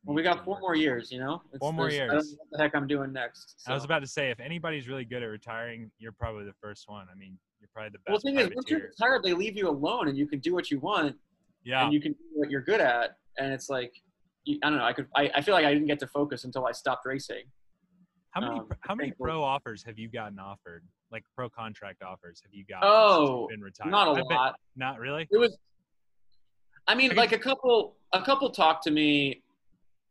[0.04, 1.42] Well, we got four more years, you know.
[1.52, 2.32] It's- Four more there's- I don't years.
[2.32, 3.62] know what the heck I'm doing next.
[3.68, 6.88] I was about to say, if anybody's really good at retiring, you're probably the first
[6.88, 7.06] one.
[7.12, 9.56] I mean, you're probably the Well, best the thing is, once you're retired, they leave
[9.56, 11.16] you alone, and you can do what you want,
[11.64, 13.92] Yeah, and you can do what you're good at, and it's like,
[14.44, 14.84] you, I don't know.
[14.84, 15.06] I could.
[15.16, 17.44] I, I feel like I didn't get to focus until I stopped racing.
[18.32, 20.84] how many um, how many pro offers have you gotten offered?
[21.10, 22.86] Like pro contract offers have you gotten?
[22.90, 23.90] Oh, been retired?
[23.90, 24.56] Not a lot.
[24.76, 25.26] not really.
[25.30, 25.56] It was.
[26.86, 27.96] I mean, I like a couple.
[28.12, 29.42] A couple talked to me.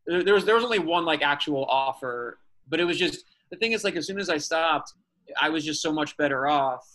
[0.07, 3.57] There there was there was only one like actual offer, but it was just the
[3.57, 4.93] thing is like as soon as I stopped,
[5.39, 6.87] I was just so much better off.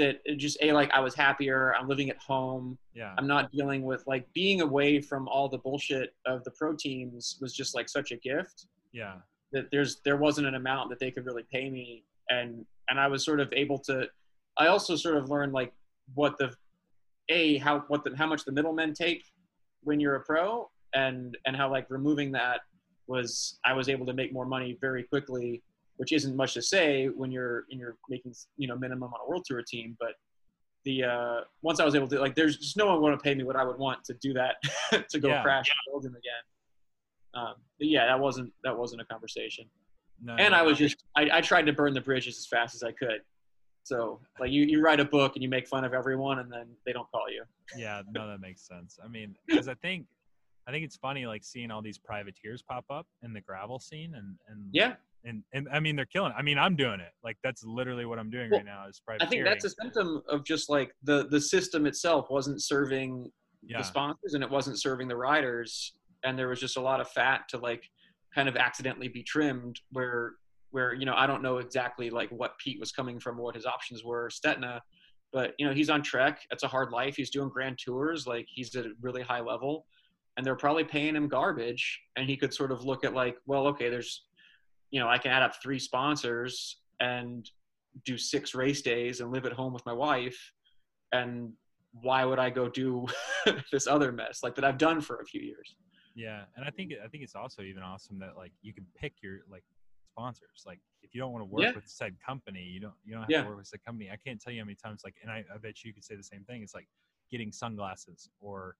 [0.00, 1.74] That it just a like I was happier.
[1.74, 2.76] I'm living at home.
[2.94, 6.74] Yeah, I'm not dealing with like being away from all the bullshit of the pro
[6.74, 9.14] teams was just like such a gift yeah,
[9.52, 13.06] that there's there wasn't an amount that they could really pay me and and I
[13.06, 14.08] was sort of able to
[14.58, 15.72] I also sort of learned like
[16.14, 16.52] what the
[17.28, 19.24] a how what the how much the middlemen take
[19.82, 22.60] when you're a pro and and how like removing that
[23.06, 25.62] was I was able to make more money very quickly
[26.00, 29.28] which isn't much to say when you're and you're making you know minimum on a
[29.28, 30.12] world tour team but
[30.86, 33.34] the uh once I was able to like there's just no one want to pay
[33.34, 34.56] me what I would want to do that
[35.10, 35.42] to go Yeah.
[35.42, 36.44] crash Belgium again
[37.34, 39.66] um but yeah that wasn't that wasn't a conversation
[40.22, 40.86] no, and no, I was no.
[40.86, 43.20] just I, I tried to burn the bridges as fast as I could.
[43.84, 46.66] So like you, you write a book and you make fun of everyone and then
[46.84, 47.42] they don't call you.
[47.74, 48.98] yeah, no, that makes sense.
[49.02, 50.04] I mean, because I think
[50.68, 54.12] I think it's funny like seeing all these privateers pop up in the gravel scene
[54.14, 56.32] and and Yeah, and and I mean they're killing.
[56.32, 56.36] It.
[56.38, 57.12] I mean, I'm doing it.
[57.22, 60.22] Like that's literally what I'm doing Well, right now is I think that's a symptom
[60.28, 63.30] of just like the the system itself wasn't serving
[63.62, 67.00] yeah, the sponsors and it wasn't serving the riders and there was just a lot
[67.00, 67.88] of fat to like
[68.34, 70.32] kind of accidentally be trimmed where
[70.70, 73.54] where you know I don't know exactly like what Pete was coming from or what
[73.54, 74.80] his options were Stetina
[75.32, 78.46] but you know he's on Trek it's a hard life he's doing grand tours like
[78.48, 79.86] he's at a really high level
[80.36, 83.66] and they're probably paying him garbage and he could sort of look at like well
[83.66, 84.24] okay there's
[84.90, 87.48] you know I can add up three sponsors and
[88.04, 90.52] do six race days and live at home with my wife
[91.12, 91.52] and
[91.92, 93.06] why would I go do
[93.72, 95.74] this other mess like that I've done for a few years?
[96.14, 99.14] Yeah, and I think I think it's also even awesome that like you can pick
[99.22, 99.64] your like
[100.12, 100.62] sponsors.
[100.66, 101.72] Like if you don't want to work Yeah.
[101.74, 103.42] with said company, you don't you don't have Yeah.
[103.42, 104.10] to work with said company.
[104.10, 106.14] I can't tell you how many times like, and I, I bet you could say
[106.16, 106.62] the same thing.
[106.62, 106.88] It's like
[107.30, 108.76] getting sunglasses or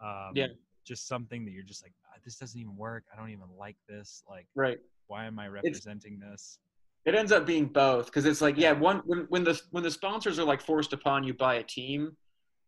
[0.00, 0.48] um, Yeah.
[0.84, 3.04] just something that you're just like "Ah, this doesn't even work.
[3.12, 4.22] I don't even like this.
[4.28, 4.78] Like Right.
[5.12, 6.58] Why am I representing this?
[7.04, 9.90] it ends up being both because it's like yeah one when, when the when the
[9.90, 12.16] sponsors are like forced upon you by a team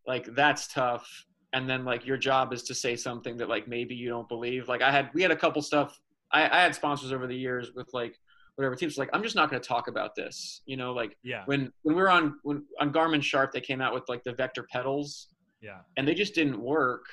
[0.08, 1.06] like that's tough
[1.52, 4.68] and then like your job is to say something that like maybe you don't believe
[4.68, 6.00] like i had we had a couple stuff
[6.32, 8.18] i, I had sponsors over the years with like
[8.56, 11.42] whatever teams like i'm just not going to talk about this you know like Yeah.
[11.46, 14.32] when when we were on when on garmin sharp they came out with like the
[14.34, 15.28] vector pedals
[15.62, 15.78] Yeah.
[15.96, 17.04] and they just didn't work.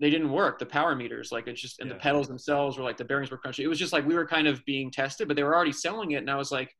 [0.00, 0.58] They didn't work.
[0.58, 1.94] The power meters, like it's just, and Yeah.
[1.94, 3.60] the pedals themselves were like the bearings were crunchy.
[3.60, 6.12] It was just like we were kind of being tested, but they were already selling
[6.12, 6.74] it, and I was like,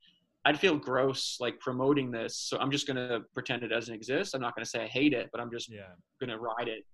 [0.46, 4.34] I'd feel gross like promoting this, so I'm just gonna pretend it doesn't exist.
[4.34, 5.92] I'm not gonna say I hate it, but I'm just Yeah.
[6.18, 6.84] gonna ride it.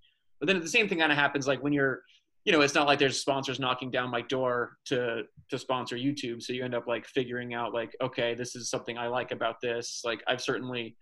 [0.41, 2.03] But then the same thing kind of happens like when you're,
[2.45, 6.43] you know, it's not like there's sponsors knocking down my door to to sponsor YouTube,
[6.43, 9.61] so you end up like figuring out like, okay, this is something I like about
[9.61, 10.03] this.
[10.05, 10.97] Like I've certainly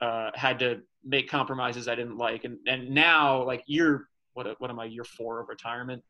[0.00, 4.08] uh, had to make compromises I didn't like, and and now like you're
[4.38, 6.02] what what am I year four of retirement?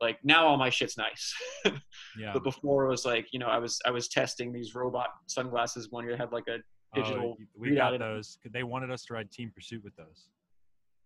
[0.00, 1.32] Like now all my shit's nice,
[2.18, 2.32] Yeah.
[2.32, 5.90] but before it was like you know I was I was testing these robot sunglasses
[5.90, 6.60] one year had like a oh,
[6.94, 8.38] digital Oh, we got those.
[8.52, 10.28] They wanted us to ride Team Pursuit with those.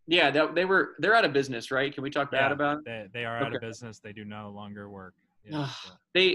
[0.07, 1.93] yeah that, they were they're out of business right?
[1.93, 2.53] Can we talk bad Yeah.
[2.59, 2.79] about?
[2.79, 2.85] it?
[2.87, 3.99] They, they are out of business.
[3.99, 5.15] They do no longer work.
[5.45, 6.29] Yeah, so- they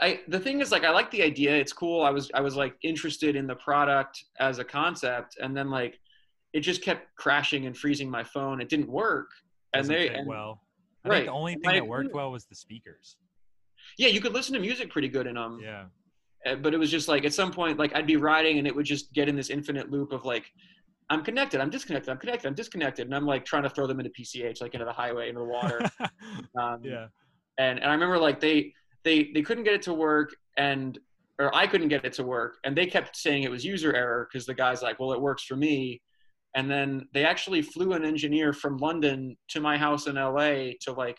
[0.00, 2.54] i the thing is like i like the idea it's cool i was i was
[2.62, 5.94] like interested in the product as a concept and then like
[6.52, 9.30] it just kept crashing and freezing my phone it didn't work
[9.74, 10.62] and they and, well.
[11.04, 11.14] I right.
[11.16, 13.16] think the only thing that worked well was the speakers.
[13.98, 15.84] yeah you could listen to music pretty good in them Yeah.
[16.46, 18.74] Uh, but it was just like at some point like i'd be riding and it
[18.74, 20.52] would just get in this infinite loop of like
[21.10, 23.98] i'm connected i'm disconnected i'm connected i'm disconnected and i'm like trying to throw them
[23.98, 25.80] into pch like into the highway into the water
[26.60, 27.06] um, yeah.
[27.58, 28.72] and and I remember like they
[29.04, 30.98] they they couldn't get it to work and
[31.40, 34.28] or I couldn't get it to work and they kept saying it was user error
[34.30, 36.00] because the guy's like well it works for me
[36.58, 40.92] and then they actually flew an engineer from London to my house in LA to
[40.96, 41.18] like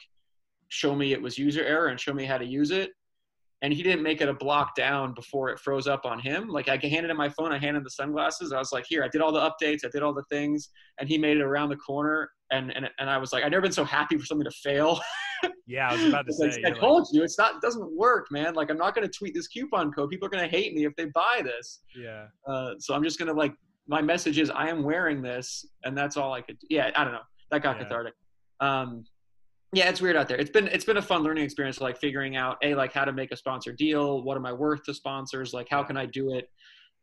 [0.67, 2.91] show me it was user error and show me how to use it
[3.62, 6.67] and he didn't make it a block down before it froze up on him like
[6.67, 9.08] I handed him my phone I handed him the sunglasses I was like here I
[9.08, 11.78] did all the updates I did all the things and he made it around the
[11.78, 14.58] corner and and, and I was like I've never been so happy for something to
[14.63, 14.99] fail
[15.69, 15.89] Yeah.
[15.89, 16.63] I was about to like, say.
[16.65, 18.56] I like- told you, it's not it doesn't work, man.
[18.56, 20.10] Like I'm not gonna tweet this coupon code.
[20.10, 21.82] People are gonna hate me if they buy this.
[21.95, 22.25] yeah.
[22.47, 23.54] Uh, so I'm just gonna like
[23.89, 26.58] my message is I am wearing this, and that's all I could.
[26.69, 27.23] Yeah, I don't know.
[27.52, 27.84] That got Yeah.
[27.84, 28.13] cathartic.
[28.60, 29.04] Um,
[29.73, 30.38] yeah, it's weird out there.
[30.38, 33.12] It's been it's been a fun learning experience, like figuring out a like how to
[33.12, 34.21] make a sponsor deal.
[34.23, 35.54] What am I worth to sponsors?
[35.54, 36.49] Like how can I do it?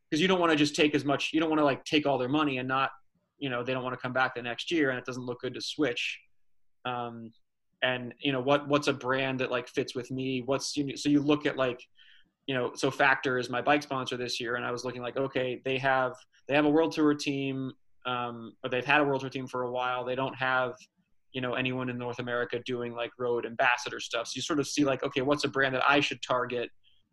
[0.08, 1.30] Because you don't want to just take as much.
[1.32, 2.90] You don't want to like take all their money and not,
[3.38, 5.40] you know, they don't want to come back the next year, and it doesn't look
[5.40, 6.20] good to switch.
[6.84, 7.32] Um,
[7.82, 10.42] and you know what what's a brand that like fits with me?
[10.46, 10.94] What's you know?
[10.94, 11.80] so you look at like,
[12.46, 15.16] you know, so Factor is my bike sponsor this year, and I was looking like,
[15.16, 16.14] okay, they have
[16.48, 17.72] they have a world tour team,
[18.06, 20.04] um, or they've had a world tour team for a while.
[20.04, 20.74] They don't have
[21.32, 24.28] you know anyone in North America doing like road ambassador stuff.
[24.28, 26.70] So you sort of see like, okay, what's a brand that I should target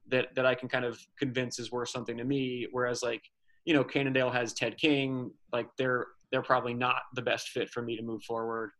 [0.09, 2.67] that that I can kind of convince is worth something to me.
[2.71, 3.21] Whereas like,
[3.65, 7.81] you know, Cannondale has Ted King, like they're they're probably not the best fit for
[7.81, 8.71] me to move forward.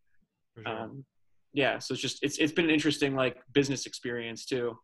[0.56, 0.80] For sure.
[0.80, 1.06] Um,
[1.54, 4.78] yeah, so it's just it's it's been an interesting like business experience too.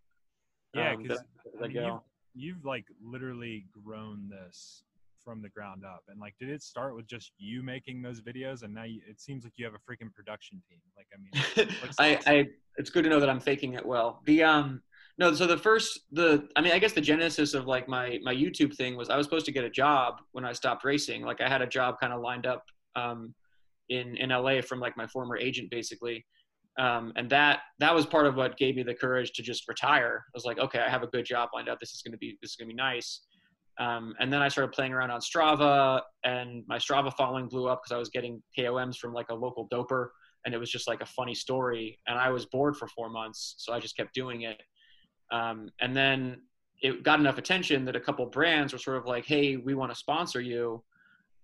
[0.73, 0.93] yeah.
[0.93, 1.23] um, Because
[1.63, 2.02] I go.
[2.36, 4.84] you've, you've like literally grown this
[5.24, 6.04] from the ground up.
[6.08, 9.22] And like, did it start with just you making those videos, and now you, it
[9.22, 10.80] seems like you have a freaking production team?
[10.98, 11.69] Like, I mean,
[12.00, 12.34] I, awesome.
[12.34, 14.22] I it's good to know that I'm faking it well.
[14.26, 14.82] The um
[15.17, 18.34] no, so the first the I mean I guess the genesis of like my my
[18.34, 21.24] YouTube thing was I was supposed to get a job when I stopped racing.
[21.24, 22.63] Like I had a job kind of lined up
[22.95, 23.34] um
[23.89, 26.26] in in LA from like my former agent basically.
[26.77, 30.23] Um, and that that was part of what gave me the courage to just retire.
[30.27, 31.79] I was like, okay, I have a good job lined up.
[31.79, 33.21] This is gonna be this is gonna be nice.
[33.79, 37.82] Um, and then I started playing around on Strava, and my Strava following blew up
[37.82, 40.10] because I was getting KOMs from like a local doper,
[40.45, 41.97] and it was just like a funny story.
[42.08, 44.62] And I was bored for four months, so I just kept doing it.
[45.32, 46.41] Um, and then
[46.82, 49.91] it got enough attention that a couple brands were sort of like, "Hey, we want
[49.91, 50.84] to sponsor you."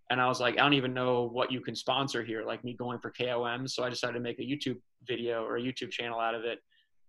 [0.10, 2.74] And I was like, "I don't even know what you can sponsor here." Like me
[2.74, 6.20] going for KOMs, so I decided to make a YouTube video or a YouTube channel
[6.20, 6.60] out of it.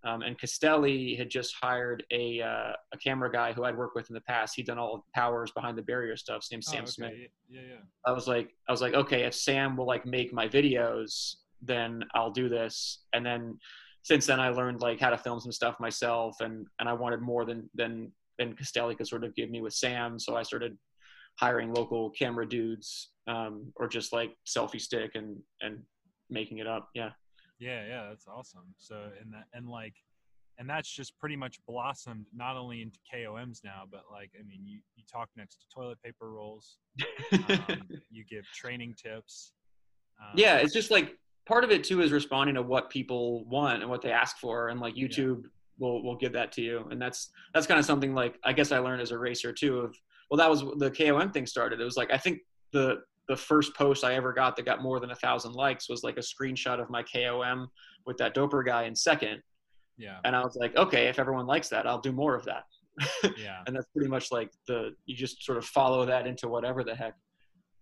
[0.04, 4.08] Um, and Castelli had just hired a uh, a camera guy who I'd worked with
[4.08, 4.54] in the past.
[4.56, 6.42] He'd done all the powers behind the barrier stuff.
[6.42, 6.90] His name's Oh, Sam okay.
[6.90, 7.12] Smith.
[7.48, 7.76] Yeah, yeah.
[8.06, 12.04] I was like, I was like, okay, if Sam will like make my videos, then
[12.14, 13.00] I'll do this.
[13.14, 13.58] And then
[14.02, 17.20] since then, I learned like how to film some stuff myself, and and I wanted
[17.20, 20.18] more than than than Castelli could sort of give me with Sam.
[20.18, 20.78] So I started
[21.38, 25.82] hiring local camera dudes, um, or just like selfie stick and and
[26.30, 26.88] making it up.
[26.94, 27.10] Yeah.
[27.58, 28.74] Yeah, yeah, that's awesome.
[28.78, 29.94] So and that and like
[30.58, 34.60] and that's just pretty much blossomed not only into KOMs now, but like I mean
[34.64, 36.78] you you talk next to toilet paper rolls,
[37.32, 39.52] um, you give training tips.
[40.20, 41.14] Um, yeah it's just like
[41.46, 44.68] part of it too is responding to what people want and what they ask for
[44.68, 45.06] and like Yeah.
[45.06, 45.42] youtube
[45.78, 48.72] will will give that to you, and that's that's kind of something like I guess
[48.72, 49.80] I learned as a racer too.
[49.80, 49.94] Of
[50.30, 51.80] well, that was the KOM thing started.
[51.80, 52.40] It was like I think
[52.72, 56.04] the the first post I ever got that got more than a thousand likes was
[56.04, 57.68] like a screenshot of my KOM
[58.06, 59.42] with that doper guy in second.
[59.98, 60.18] Yeah.
[60.24, 62.64] And I was like, okay, if everyone likes that, I'll do more of that.
[63.36, 63.62] Yeah.
[63.66, 66.94] and that's pretty much like the you just sort of follow that into whatever the
[66.94, 67.14] heck.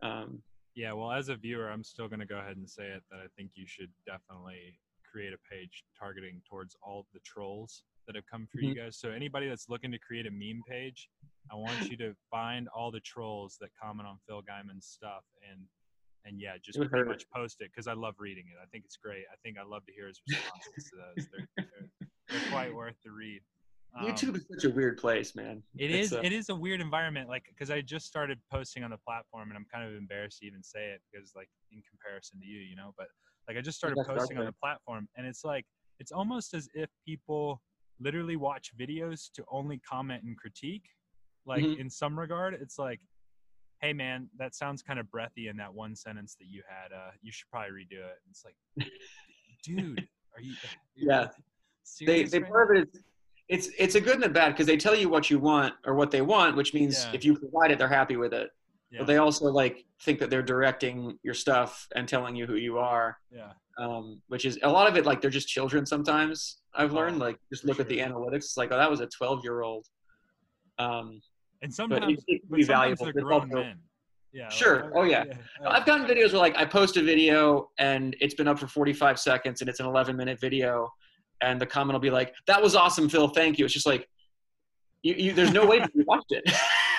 [0.02, 0.42] Um,
[0.74, 3.18] Yeah, well, as a viewer, I'm still going to go ahead and say it that
[3.18, 4.78] I think you should definitely
[5.10, 8.84] create a page targeting towards all the trolls that have come for you Mm-hmm.
[8.86, 8.98] guys.
[8.98, 11.08] So anybody that's looking to create a meme page,
[11.50, 15.60] I want you to find all the trolls that comment on Phil Gaimon's stuff and
[16.26, 17.06] and yeah, just pretty hurt.
[17.06, 18.56] much post it because I love reading it.
[18.62, 19.24] I think it's great.
[19.30, 21.28] I think I love to hear his responses to those.
[21.30, 23.42] They're, they're, they're quite worth the read.
[23.96, 25.62] Um, YouTube is such a weird place, man.
[25.76, 26.12] it It's, is.
[26.14, 29.50] uh, it is a weird environment, like because I just started posting on the platform,
[29.50, 32.60] and I'm kind of embarrassed to even say it because, like, in comparison to you,
[32.60, 32.92] you know.
[32.96, 33.06] But
[33.46, 35.64] like, I just started that's posting on the platform, and it's like
[36.00, 37.62] it's almost as if people
[38.00, 40.88] literally watch videos to only comment and critique.
[41.46, 41.78] Like Mhm.
[41.78, 43.00] in some regard, it's like,
[43.80, 46.92] hey man, that sounds kind of breathy in that one sentence that you had.
[46.92, 48.18] Uh, you should probably redo it.
[48.30, 48.56] It's like,
[49.62, 50.54] dude, are you?
[50.96, 51.28] Yeah.
[52.06, 52.88] they they right part of it
[53.48, 55.94] it's it's a good and a bad because they tell you what you want or
[55.94, 57.12] what they want, which means Yeah.
[57.12, 58.48] if you provide it, they're happy with it.
[58.90, 59.00] Yeah.
[59.00, 62.78] But they also like think that they're directing your stuff and telling you who you
[62.78, 63.52] are, Yeah.
[63.76, 65.04] um, which is a lot of it.
[65.04, 66.62] Like they're just children sometimes.
[66.74, 68.44] I've learned Oh, like just look at the analytics.
[68.48, 69.86] It's like oh that was a twelve year old.
[70.78, 71.20] Um,
[71.64, 73.04] And sometimes, it, it be sometimes valuable.
[73.06, 73.78] they're grown also- men.
[74.32, 74.48] Yeah.
[74.48, 74.86] Sure.
[74.86, 75.24] I- Oh, yeah.
[75.64, 78.66] I- I've gotten videos where like I post a video and it's been up for
[78.66, 80.92] 45 seconds and it's an 11 minute video,
[81.40, 83.28] and the comment will be like, "That was awesome, Phil.
[83.28, 84.08] Thank you." It's just like,
[85.02, 86.44] you, you there's no way that you watched it.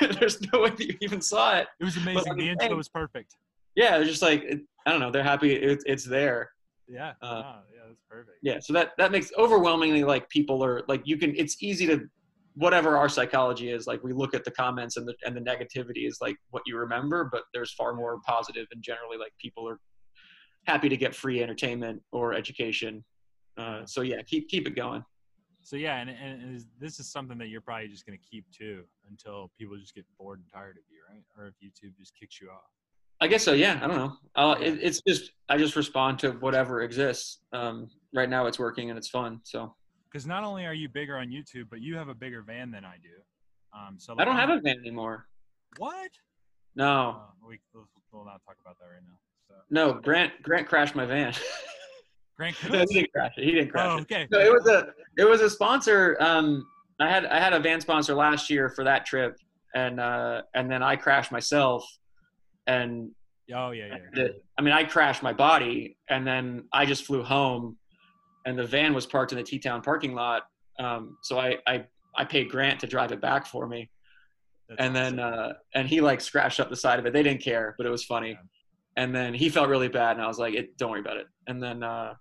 [0.19, 1.67] there's no way that you even saw it.
[1.79, 2.31] It was amazing.
[2.31, 3.35] I'm The intro saying- was perfect.
[3.75, 5.11] Yeah, they're just like, it, I don't know.
[5.11, 6.51] They're happy it's it's there.
[6.87, 7.13] Yeah.
[7.21, 8.37] Uh, no, yeah, that's perfect.
[8.41, 8.59] Yeah.
[8.59, 11.35] So that that makes overwhelmingly like people are like you can.
[11.35, 12.07] It's easy to
[12.55, 16.07] whatever our psychology is like we look at the comments and the and the negativity
[16.07, 19.79] is like what you remember but there's far more positive and generally like people are
[20.65, 23.03] happy to get free entertainment or education.
[23.57, 25.03] Uh, so yeah keep keep it going.
[25.61, 28.83] So yeah, and, and is, this is something that you're probably just gonna keep too
[29.09, 31.23] until people just get bored and tired of you, right?
[31.37, 32.61] Or if YouTube just kicks you off.
[33.21, 34.13] i guess so yeah i don't know.
[34.35, 37.39] Uh, it, it's just i just respond to whatever exists.
[37.53, 39.73] Um, right now it's working and it's fun so
[40.15, 42.85] Because not only are you bigger on YouTube, but you have a bigger van than
[42.85, 43.77] I do.
[43.77, 45.27] Um, so i don't have a van anymore
[45.75, 46.09] what?
[46.77, 49.17] no Oh, we we'll, we'll not talk about that right now.
[49.49, 51.33] So no grant grant crashed my van
[52.37, 54.25] Grant no, he didn't crash it he didn't crash Oh, it okay.
[54.31, 56.15] No, it was a it was a sponsor.
[56.21, 56.65] Um,
[57.01, 59.35] I had I had a van sponsor last year for that trip,
[59.73, 61.85] and uh, and then I crashed myself,
[62.67, 63.11] and
[63.53, 63.97] Oh yeah, yeah.
[64.13, 67.75] the, I mean I crashed my body, and then I just flew home,
[68.45, 70.43] and the van was parked in the T Town parking lot.
[70.79, 71.85] Um, so I, I
[72.17, 73.89] I paid Grant to drive it back for me,
[74.69, 77.13] That's and then uh, and he like scratched up the side of it.
[77.13, 78.31] They didn't care, but it was funny.
[78.31, 78.37] Yeah.
[78.97, 81.27] And then he felt really bad, and I was like, it, "Don't worry about it."
[81.47, 82.13] And then, uh,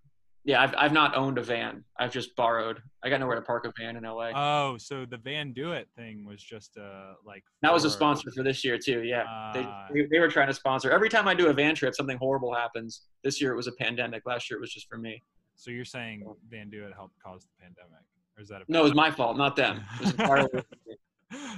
[0.45, 1.85] yeah, I've I've not owned a van.
[1.99, 2.83] I've just borrowed.
[3.05, 4.31] I got nowhere to park a van in LA.
[4.35, 8.31] Oh, so the Van Do It thing was just uh like that was a sponsor
[8.33, 9.03] for this year too.
[9.05, 9.53] Yeah, Ah.
[9.93, 10.91] they they were trying to sponsor.
[10.91, 13.03] Every time I do a van trip, something horrible happens.
[13.23, 14.23] This year it was a pandemic.
[14.27, 15.23] Last year it was just for me.
[15.57, 18.05] So you're saying Van Do It helped cause the pandemic,
[18.37, 19.85] or is that a No, it was my fault, not them.
[19.95, 20.49] It was entirely
[20.87, 20.97] me.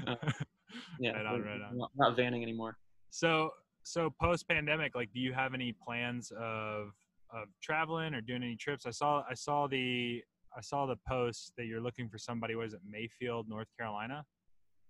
[0.06, 0.14] Uh,
[1.00, 1.78] yeah, Right on, right on.
[1.78, 2.76] Not, not vanning anymore.
[3.10, 3.50] So
[3.82, 6.92] so post pandemic, like, do you have any plans of
[7.30, 8.86] of traveling or doing any trips?
[8.86, 10.22] I saw I saw the
[10.56, 12.54] I saw the post that you're looking for somebody.
[12.54, 14.24] Was it Mayfield, North Carolina?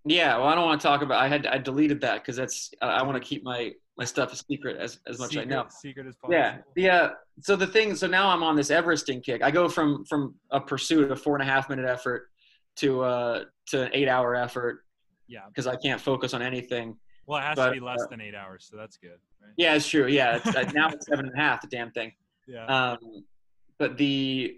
[0.09, 1.21] Yeah, well, I don't want to talk about.
[1.21, 4.33] I had I deleted that because that's I, I want to keep my my stuff
[4.33, 5.66] a secret as as much as I know.
[5.69, 6.35] Secret as possible.
[6.35, 7.11] Yeah, yeah.
[7.40, 9.42] So the thing, so now I'm on this Everesting kick.
[9.42, 12.29] I go from from a pursuit, of a four and a half minute effort,
[12.77, 14.85] to uh to an eight hour effort
[15.27, 15.40] Yeah.
[15.49, 16.97] because I can't focus on anything.
[17.27, 19.19] Well, it has But, to be less uh, than eight hours, so that's good.
[19.42, 19.53] Right?
[19.57, 20.07] Yeah, it's true.
[20.07, 21.61] Yeah, it's, uh, now it's seven and a half.
[21.61, 22.12] The damn thing.
[22.47, 22.66] Yeah.
[22.66, 23.25] Um,
[23.79, 24.57] but the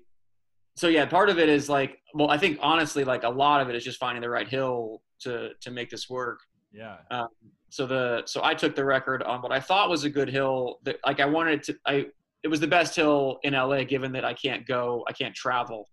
[0.76, 3.70] so yeah, part of it is like, well, I think honestly, like a lot of
[3.70, 6.40] it is just finding the right hill to to make this work.
[6.72, 6.96] yeah.
[7.10, 7.28] Um,
[7.70, 10.78] so the so I took the record on what I thought was a good hill.
[10.84, 12.06] That like I wanted to I
[12.42, 15.88] it was the best hill in LA given that I can't go I can't travel.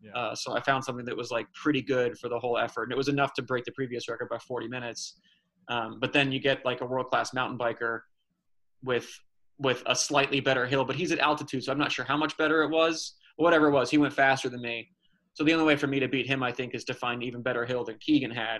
[0.00, 0.12] Yeah.
[0.12, 2.92] Uh, so I found something that was like pretty good for the whole effort, and
[2.92, 5.18] it was enough to break the previous record by 40 minutes.
[5.68, 8.00] Um, but then you get like a world class mountain biker
[8.82, 9.08] with
[9.58, 12.36] with a slightly better hill, but he's at altitude, so I'm not sure how much
[12.36, 13.14] better it was.
[13.36, 14.90] Whatever it was, he went faster than me.
[15.34, 17.42] So the only way for me to beat him, I think, is to find even
[17.42, 18.58] better hill than Keegan had.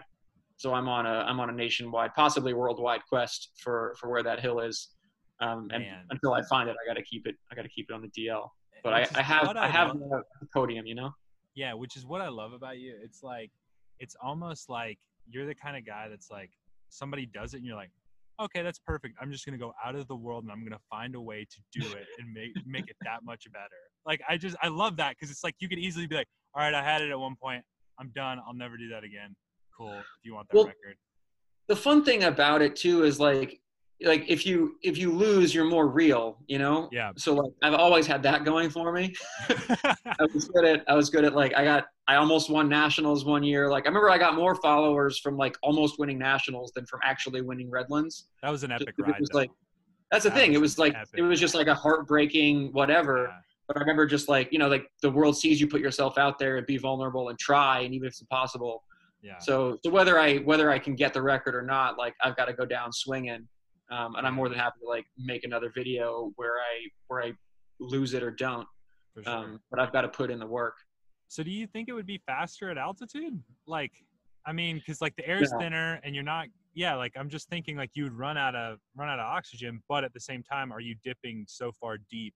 [0.56, 4.40] So I'm on a I'm on a nationwide, possibly worldwide quest for for where that
[4.40, 4.90] hill is.
[5.40, 6.04] Um, and Man.
[6.10, 7.34] until I find it, I got to keep it.
[7.50, 8.48] I got to keep it on the DL.
[8.82, 10.22] But I, I have what I have the
[10.52, 11.10] podium, you know.
[11.54, 12.94] Yeah, which is what I love about you.
[13.02, 13.50] It's like
[13.98, 14.98] it's almost like
[15.28, 16.50] you're the kind of guy that's like
[16.88, 17.90] somebody does it and you're like,
[18.40, 19.16] okay, that's perfect.
[19.20, 21.80] I'm just gonna go out of the world and I'm gonna find a way to
[21.80, 23.64] do it and make make it that much better.
[24.06, 26.62] Like I just I love that because it's like you could easily be like, all
[26.62, 27.64] right, I had it at one point.
[27.98, 28.40] I'm done.
[28.46, 29.34] I'll never do that again.
[29.76, 29.92] Cool.
[29.98, 30.96] If you want that Well, record.
[31.68, 33.60] the fun thing about it too is like
[34.02, 37.12] like if you if you lose you're more real you know Yeah.
[37.16, 39.14] so like i've always had that going for me
[39.48, 43.24] i was good at i was good at like i got i almost won nationals
[43.24, 46.84] one year like i remember i got more followers from like almost winning nationals than
[46.86, 49.14] from actually winning redlands that was an epic because ride.
[49.16, 49.38] it was though.
[49.38, 49.50] like
[50.10, 51.10] that's the That thing it was was like epic.
[51.16, 53.38] it was just like a heartbreaking whatever Yeah.
[53.68, 56.38] But i remember just like you know like the world sees you put yourself out
[56.38, 58.82] there and be vulnerable and try and even if it's impossible
[59.24, 59.38] yeah.
[59.38, 62.44] so, so whether I whether I can get the record or not, like I've got
[62.44, 63.48] to go down swinging,
[63.90, 67.32] um, and I'm more than happy to like make another video where I where I
[67.80, 68.68] lose it or don't.
[69.14, 69.32] for sure.
[69.32, 70.74] Um, but I've got to put in the work.
[71.28, 73.42] So do you think it would be faster at altitude?
[73.66, 73.92] Like,
[74.46, 75.58] I mean, because like the air is Yeah.
[75.58, 76.48] thinner and you're not.
[76.74, 80.04] Yeah, like I'm just thinking like you'd run out of run out of oxygen, but
[80.04, 82.34] at the same time, are you dipping so far deep?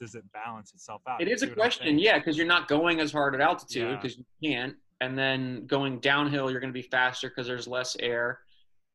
[0.00, 1.20] Does it balance itself out?
[1.20, 3.96] It is a question, yeah, because you're not going as hard at altitude Yeah.
[3.96, 7.96] because you can't, and then going downhill you're going to be faster because there's less
[8.00, 8.40] air.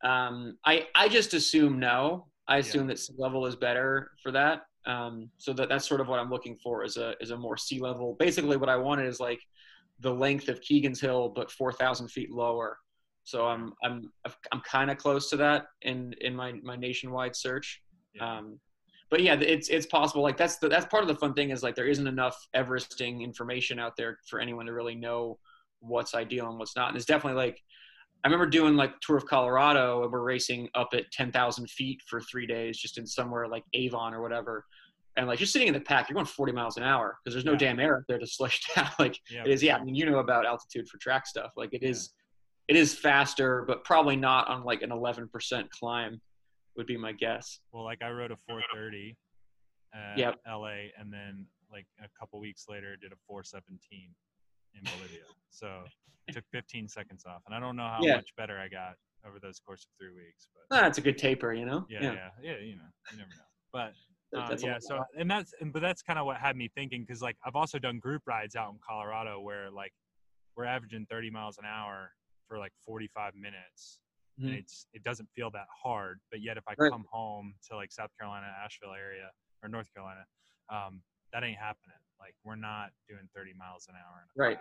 [0.04, 2.28] Um, I I just assume no.
[2.48, 4.64] I assume that sea level is better for that.
[4.86, 7.56] Um, so that that's sort of what I'm looking for is a is a more
[7.58, 8.16] sea level.
[8.20, 9.40] Basically, what I wanted is like
[10.02, 12.78] the length of Keegan's Hill, but 4,000 feet lower.
[13.24, 14.12] So I'm I'm
[14.52, 17.82] I'm kind of close to that in in my my nationwide search.
[18.14, 18.38] Yeah.
[18.40, 18.60] Um,
[19.14, 20.24] but yeah, it's it's possible.
[20.24, 23.22] Like that's the that's part of the fun thing is like there isn't enough Everesting
[23.22, 25.38] information out there for anyone to really know
[25.82, 26.88] what's ideal and what's not.
[26.88, 27.62] And it's definitely like
[28.24, 32.02] I remember doing like tour of Colorado and we're racing up at ten thousand feet
[32.08, 34.66] for three days, just in somewhere like Avon or whatever.
[35.16, 37.46] And like you're sitting in the pack, you're going 40 miles an hour because there's
[37.46, 37.60] no Yeah.
[37.60, 38.90] damn air up there to slow you down.
[38.98, 39.78] Like yeah, it is, yeah.
[39.78, 41.52] I mean, you know about altitude for track stuff.
[41.56, 42.10] Like it is,
[42.68, 46.20] it is faster, but probably not on like an 11% climb,
[46.76, 47.60] would be my guess.
[47.72, 49.16] Well, like I rode a 430
[49.94, 50.36] at Yep.
[50.48, 54.10] LA, and then like a couple weeks later did a 417
[54.80, 55.22] in Bolivia.
[55.52, 55.84] So
[56.28, 58.16] it took 15 seconds off, and I don't know how Yeah.
[58.16, 58.96] much better I got
[59.26, 61.86] over those course of three weeks, but Ah, it's a good taper, you know.
[61.90, 63.44] yeah, yeah, yeah, you know, you never know.
[63.72, 63.94] But
[64.38, 64.84] um, that's a yeah, lot.
[64.84, 67.56] so and that's and but that's kind of what had me thinking because like I've
[67.56, 69.94] also done group rides out in Colorado where like
[70.56, 72.12] we're averaging 30 miles an hour
[72.48, 74.00] for like 45 minutes
[74.40, 74.58] and Mhm.
[74.60, 76.92] it's it doesn't feel that hard but yet if i Right.
[76.92, 79.30] come home to like south carolina asheville area
[79.62, 80.26] or north carolina
[80.70, 84.58] um that ain't happening like we're not doing 30 miles an hour in a Right.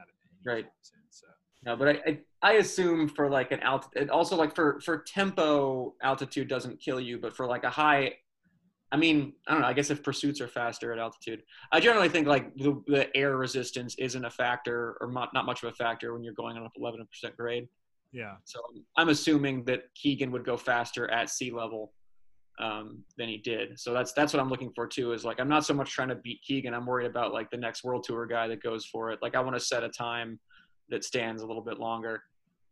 [0.00, 0.08] at
[0.44, 0.66] Right.
[0.82, 1.26] soon, so
[1.64, 5.94] No, but I, I I assume for like an altitude, also like for for tempo,
[6.02, 8.14] altitude doesn't kill you, but for like a high,
[8.92, 9.66] I mean, I don't know.
[9.66, 11.42] I guess if pursuits are faster at altitude,
[11.72, 15.62] I generally think like the, the air resistance isn't a factor or not not much
[15.64, 17.66] of a factor when you're going on up 11% grade.
[18.20, 18.58] Yeah So
[18.98, 21.82] I'm assuming that Keegan would go faster at sea level
[22.58, 22.86] um,
[23.18, 23.78] than he did.
[23.78, 25.12] So that's that's what I'm looking for too.
[25.16, 26.72] Is like I'm not so much trying to beat Keegan.
[26.72, 29.18] I'm worried about like the next World Tour guy that goes for it.
[29.24, 30.30] Like I want to set a time
[30.88, 32.22] that stands a little bit longer.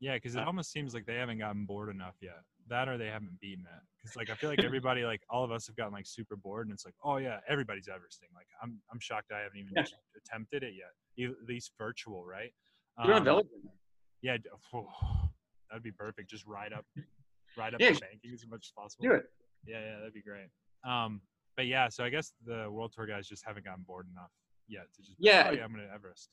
[0.00, 2.96] yeah because it Uh, almost seems like they haven't gotten bored enough yet that or
[2.96, 5.76] they haven't beaten it because like i feel like everybody like all of us have
[5.76, 9.30] gotten like super bored and it's like oh yeah everybody's everesting like i'm i'm shocked
[9.38, 9.84] i haven't even Yeah.
[10.20, 10.92] attempted it yet
[11.30, 12.52] at least virtual right
[13.00, 13.74] You don't have Um, eligible.
[14.24, 14.48] Yeah, d-
[15.70, 16.30] that'd be perfect.
[16.30, 16.84] Just ride up,
[17.58, 19.04] ride up Yeah, the banking as much as possible.
[19.04, 19.24] Do it.
[19.66, 20.48] Yeah, yeah, that'd be great.
[20.88, 21.20] Um,
[21.56, 24.30] but yeah, so I guess the World Tour guys just haven't gotten bored enough
[24.66, 25.48] yet to just Yeah.
[25.50, 26.30] oh, yeah, I'm gonna Everest.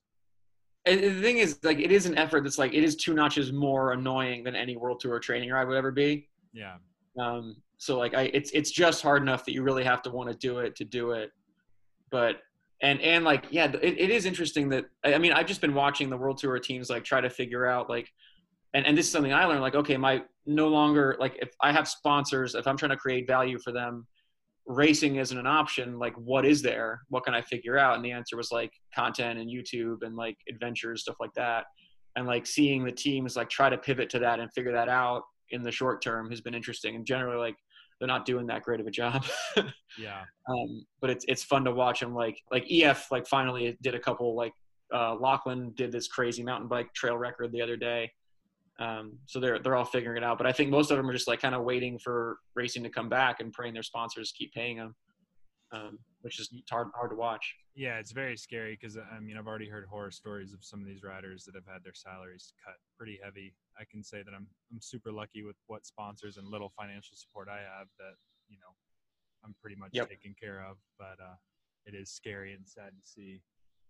[0.86, 3.52] And the thing is, like, it is an effort that's like it is two notches
[3.52, 6.30] more annoying than any World Tour training ride would ever be.
[6.54, 6.78] Yeah,
[7.20, 10.32] Um, so like, I it's it's just hard enough that you really have to want
[10.32, 11.32] to do it to do it.
[12.10, 12.38] But
[12.82, 16.10] and and like, yeah, it, it is interesting that I mean, I've just been watching
[16.10, 18.12] the World Tour teams like try to figure out like,
[18.74, 19.62] and and this is something I learned.
[19.62, 23.28] Like, okay, my no longer like if I have sponsors, if I'm trying to create
[23.28, 24.08] value for them,
[24.66, 27.02] racing isn't an option like what is there?
[27.10, 27.96] What can i figure out?
[27.96, 31.66] And the answer was like content and youtube and like adventures stuff like that.
[32.16, 35.24] And like seeing the teams like try to pivot to that and figure that out
[35.50, 36.96] in the short term has been interesting.
[36.96, 37.56] And generally like
[38.02, 39.24] they're not doing that great of a job
[39.98, 43.94] yeah, um, but it's it's fun to watch them like like ef like finally did
[43.94, 44.54] a couple like
[44.92, 48.12] uh, lachlan did this crazy mountain bike trail record the other day
[48.80, 51.14] um, so they're they're all figuring it out but i think most of them are
[51.14, 54.52] just like kind of waiting for racing to come back and praying their sponsors keep
[54.52, 54.96] paying them
[55.72, 58.00] um, which is hard hard to watch yeah.
[58.00, 61.04] It's very scary because I mean I've already heard horror stories of some of these
[61.04, 63.54] riders that have had their salaries cut pretty heavy.
[63.82, 67.48] I can say that I'm I'm super lucky with what sponsors and little financial support
[67.50, 68.14] I have that
[68.48, 68.74] you know
[69.44, 70.10] I'm pretty much Yep.
[70.10, 70.78] taken care of.
[71.00, 71.36] But uh,
[71.86, 73.42] it is scary and sad to see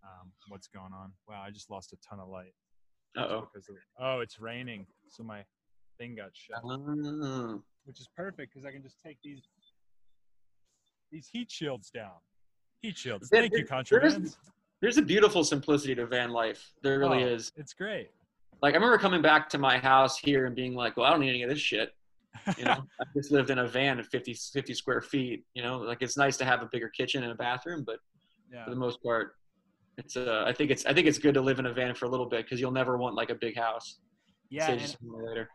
[0.04, 1.12] um, what's going on.
[1.28, 2.54] Wow, I just lost a ton of light.
[3.18, 3.50] Of,
[4.00, 5.44] oh, it's raining, so my
[5.98, 7.62] thing got shut, Oh.
[7.84, 9.42] which is perfect because I can just take these
[11.12, 12.14] these heat shields down.
[12.82, 13.28] Heat shields.
[13.30, 14.38] Thank you, there- there is-
[14.80, 16.74] There's a beautiful simplicity to van life.
[16.82, 17.52] There really Oh, is.
[17.58, 18.10] It's great.
[18.62, 21.22] Like I remember coming back to my house here and being like, "Well, I don't
[21.22, 21.94] need any of this shit."
[22.58, 25.44] You know, I just lived in a van of 50, 50 square feet.
[25.56, 27.98] You know, like it's nice to have a bigger kitchen and a bathroom, but
[28.52, 28.64] yeah.
[28.64, 29.34] for the most part,
[29.98, 30.16] it's.
[30.16, 30.86] Uh, I think it's.
[30.86, 32.72] I think it's good to live in a van for a little bit because you'll
[32.72, 34.00] never want like a big house.
[34.50, 34.70] Yeah.
[34.70, 35.50] And- later.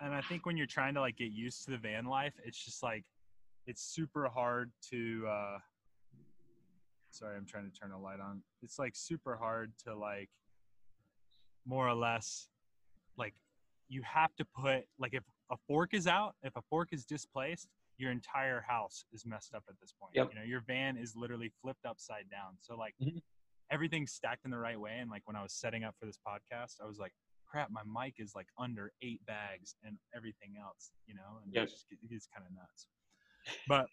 [0.00, 2.62] and I think when you're trying to like get used to the van life, it's
[2.64, 3.04] just like
[3.66, 5.58] it's super hard to uh
[7.10, 8.42] sorry, I'm trying to turn a light on.
[8.62, 10.28] It's like super hard to like
[11.66, 12.48] more or less
[13.16, 13.34] like
[13.88, 17.68] you have to put like if a fork is out, if a fork is displaced,
[17.98, 20.14] your entire house is messed up at this point.
[20.14, 20.30] Yep.
[20.32, 22.56] You know, your van is literally flipped upside down.
[22.60, 23.22] So like Mhm.
[23.70, 26.18] everything's stacked in the right way and like when I was setting up for this
[26.26, 27.12] podcast, I was like
[27.46, 31.64] crap, my mic is like under eight bags and everything else, you know, and Yep.
[31.64, 32.86] it just it gets kind of nuts.
[33.68, 33.86] But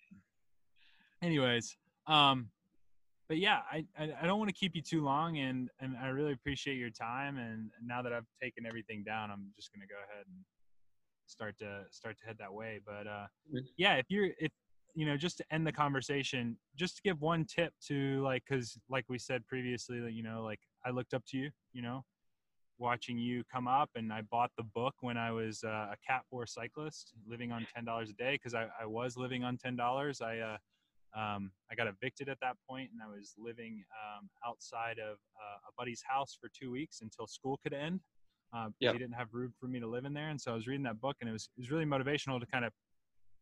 [1.21, 2.51] anyways, um,
[3.29, 6.07] but yeah, I, I, I don't want to keep you too long and, and I
[6.07, 7.37] really appreciate your time.
[7.37, 10.43] And now that I've taken everything down, I'm just going to go ahead and
[11.27, 12.79] start to start to head that way.
[12.83, 13.67] But, uh, Mhm.
[13.77, 14.51] yeah, if you're, if,
[14.95, 18.79] you know, just to end the conversation, just to give one tip to like, cause
[18.89, 22.03] like we said previously, that, you know, like I looked up to you, you know,
[22.79, 26.23] watching you come up and I bought the book when I was uh, a cat
[26.31, 28.39] four cyclist living on $10 a day.
[28.39, 30.19] Cause I, I was living on $10.
[30.21, 30.57] I, uh,
[31.15, 33.83] um, I got evicted at that point and I was living
[34.17, 37.99] um, outside of uh, a buddy's house for two weeks until school could end.
[38.55, 38.93] Uh, Yep.
[38.93, 40.29] He didn't have room for me to live in there.
[40.29, 42.45] And so I was reading that book and it was, it was really motivational to
[42.47, 42.73] kind of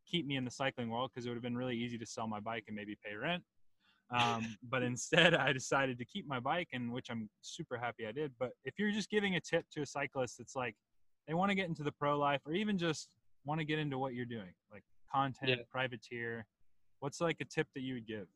[0.06, 2.28] keep me in the cycling world because it would have been really easy to sell
[2.28, 3.44] my bike and maybe pay rent.
[4.10, 8.14] Um, but instead, I decided to keep my bike, and which I'm super happy I
[8.14, 8.32] did.
[8.40, 10.76] But if you're just giving a tip to a cyclist it's like
[11.28, 13.10] they want to get into the pro life, or even just
[13.44, 15.56] want to get into what you're doing, like content, Yeah.
[15.70, 16.46] privateer,
[17.00, 18.28] what's like a tip that you would give?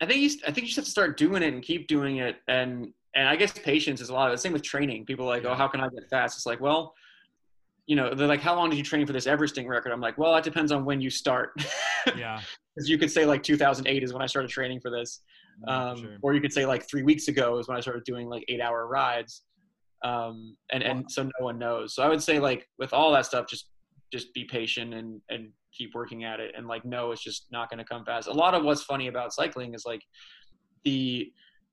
[0.00, 0.30] I think you.
[0.46, 3.28] I think you just have to start doing it and keep doing it, and and
[3.28, 5.04] I guess patience is a lot of the same with training.
[5.04, 6.38] People are like, oh, how can I get fast?
[6.38, 6.94] It's like, well,
[7.86, 9.90] you know, they're like, how long did you train for this Everesting record?
[9.90, 11.52] I'm like, well, that depends on when you start.
[12.16, 12.40] Yeah,
[12.74, 15.20] Because you could say like 2008 is when I started training for this,
[15.68, 16.16] mm, um, sure.
[16.22, 18.62] or you could say like three weeks ago is when I started doing like eight
[18.62, 19.42] hour rides,
[20.02, 21.94] um, and and so no one knows.
[21.94, 23.68] So I would say like with all that stuff, just
[24.10, 27.70] just be patient and and keep working at it, and like no, it's just not
[27.70, 28.28] going to come fast.
[28.28, 30.02] A lot of what's funny about cycling is like
[30.84, 31.32] the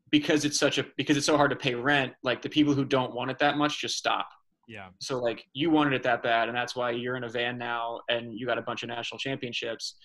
[0.09, 2.13] because it's such a because it's so hard to pay rent.
[2.23, 4.27] Like the people who don't want it that much just stop
[4.67, 7.57] yeah, so like you wanted it that bad and that's why you're in a van
[7.57, 9.95] now and you got a bunch of national championships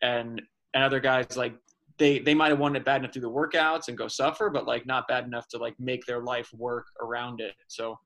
[0.00, 0.40] and
[0.72, 1.54] and other guys like
[1.98, 4.48] they they might have wanted it bad enough to do the workouts and go suffer
[4.48, 7.98] but like not bad enough to like make their life work around it so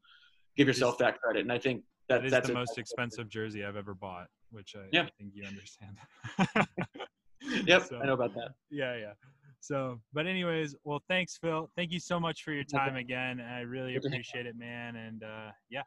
[0.57, 3.65] give yourself that credit and i think that that is that's the most expensive jersey
[3.65, 5.03] I've ever bought, which I, Yeah.
[5.03, 5.97] I think you understand.
[7.67, 8.51] yep So- i know about that.
[8.71, 9.13] yeah yeah.
[9.61, 11.71] So but anyways well thanks phil.
[11.77, 12.77] Thank you so much for your Okay.
[12.77, 13.41] time again.
[13.41, 15.83] I really Good appreciate it man and uh yeah.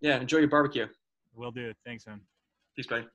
[0.00, 0.86] Yeah enjoy your barbecue.
[1.34, 1.68] We'll do.
[1.70, 2.20] It thanks man.
[2.76, 3.06] Peace buddy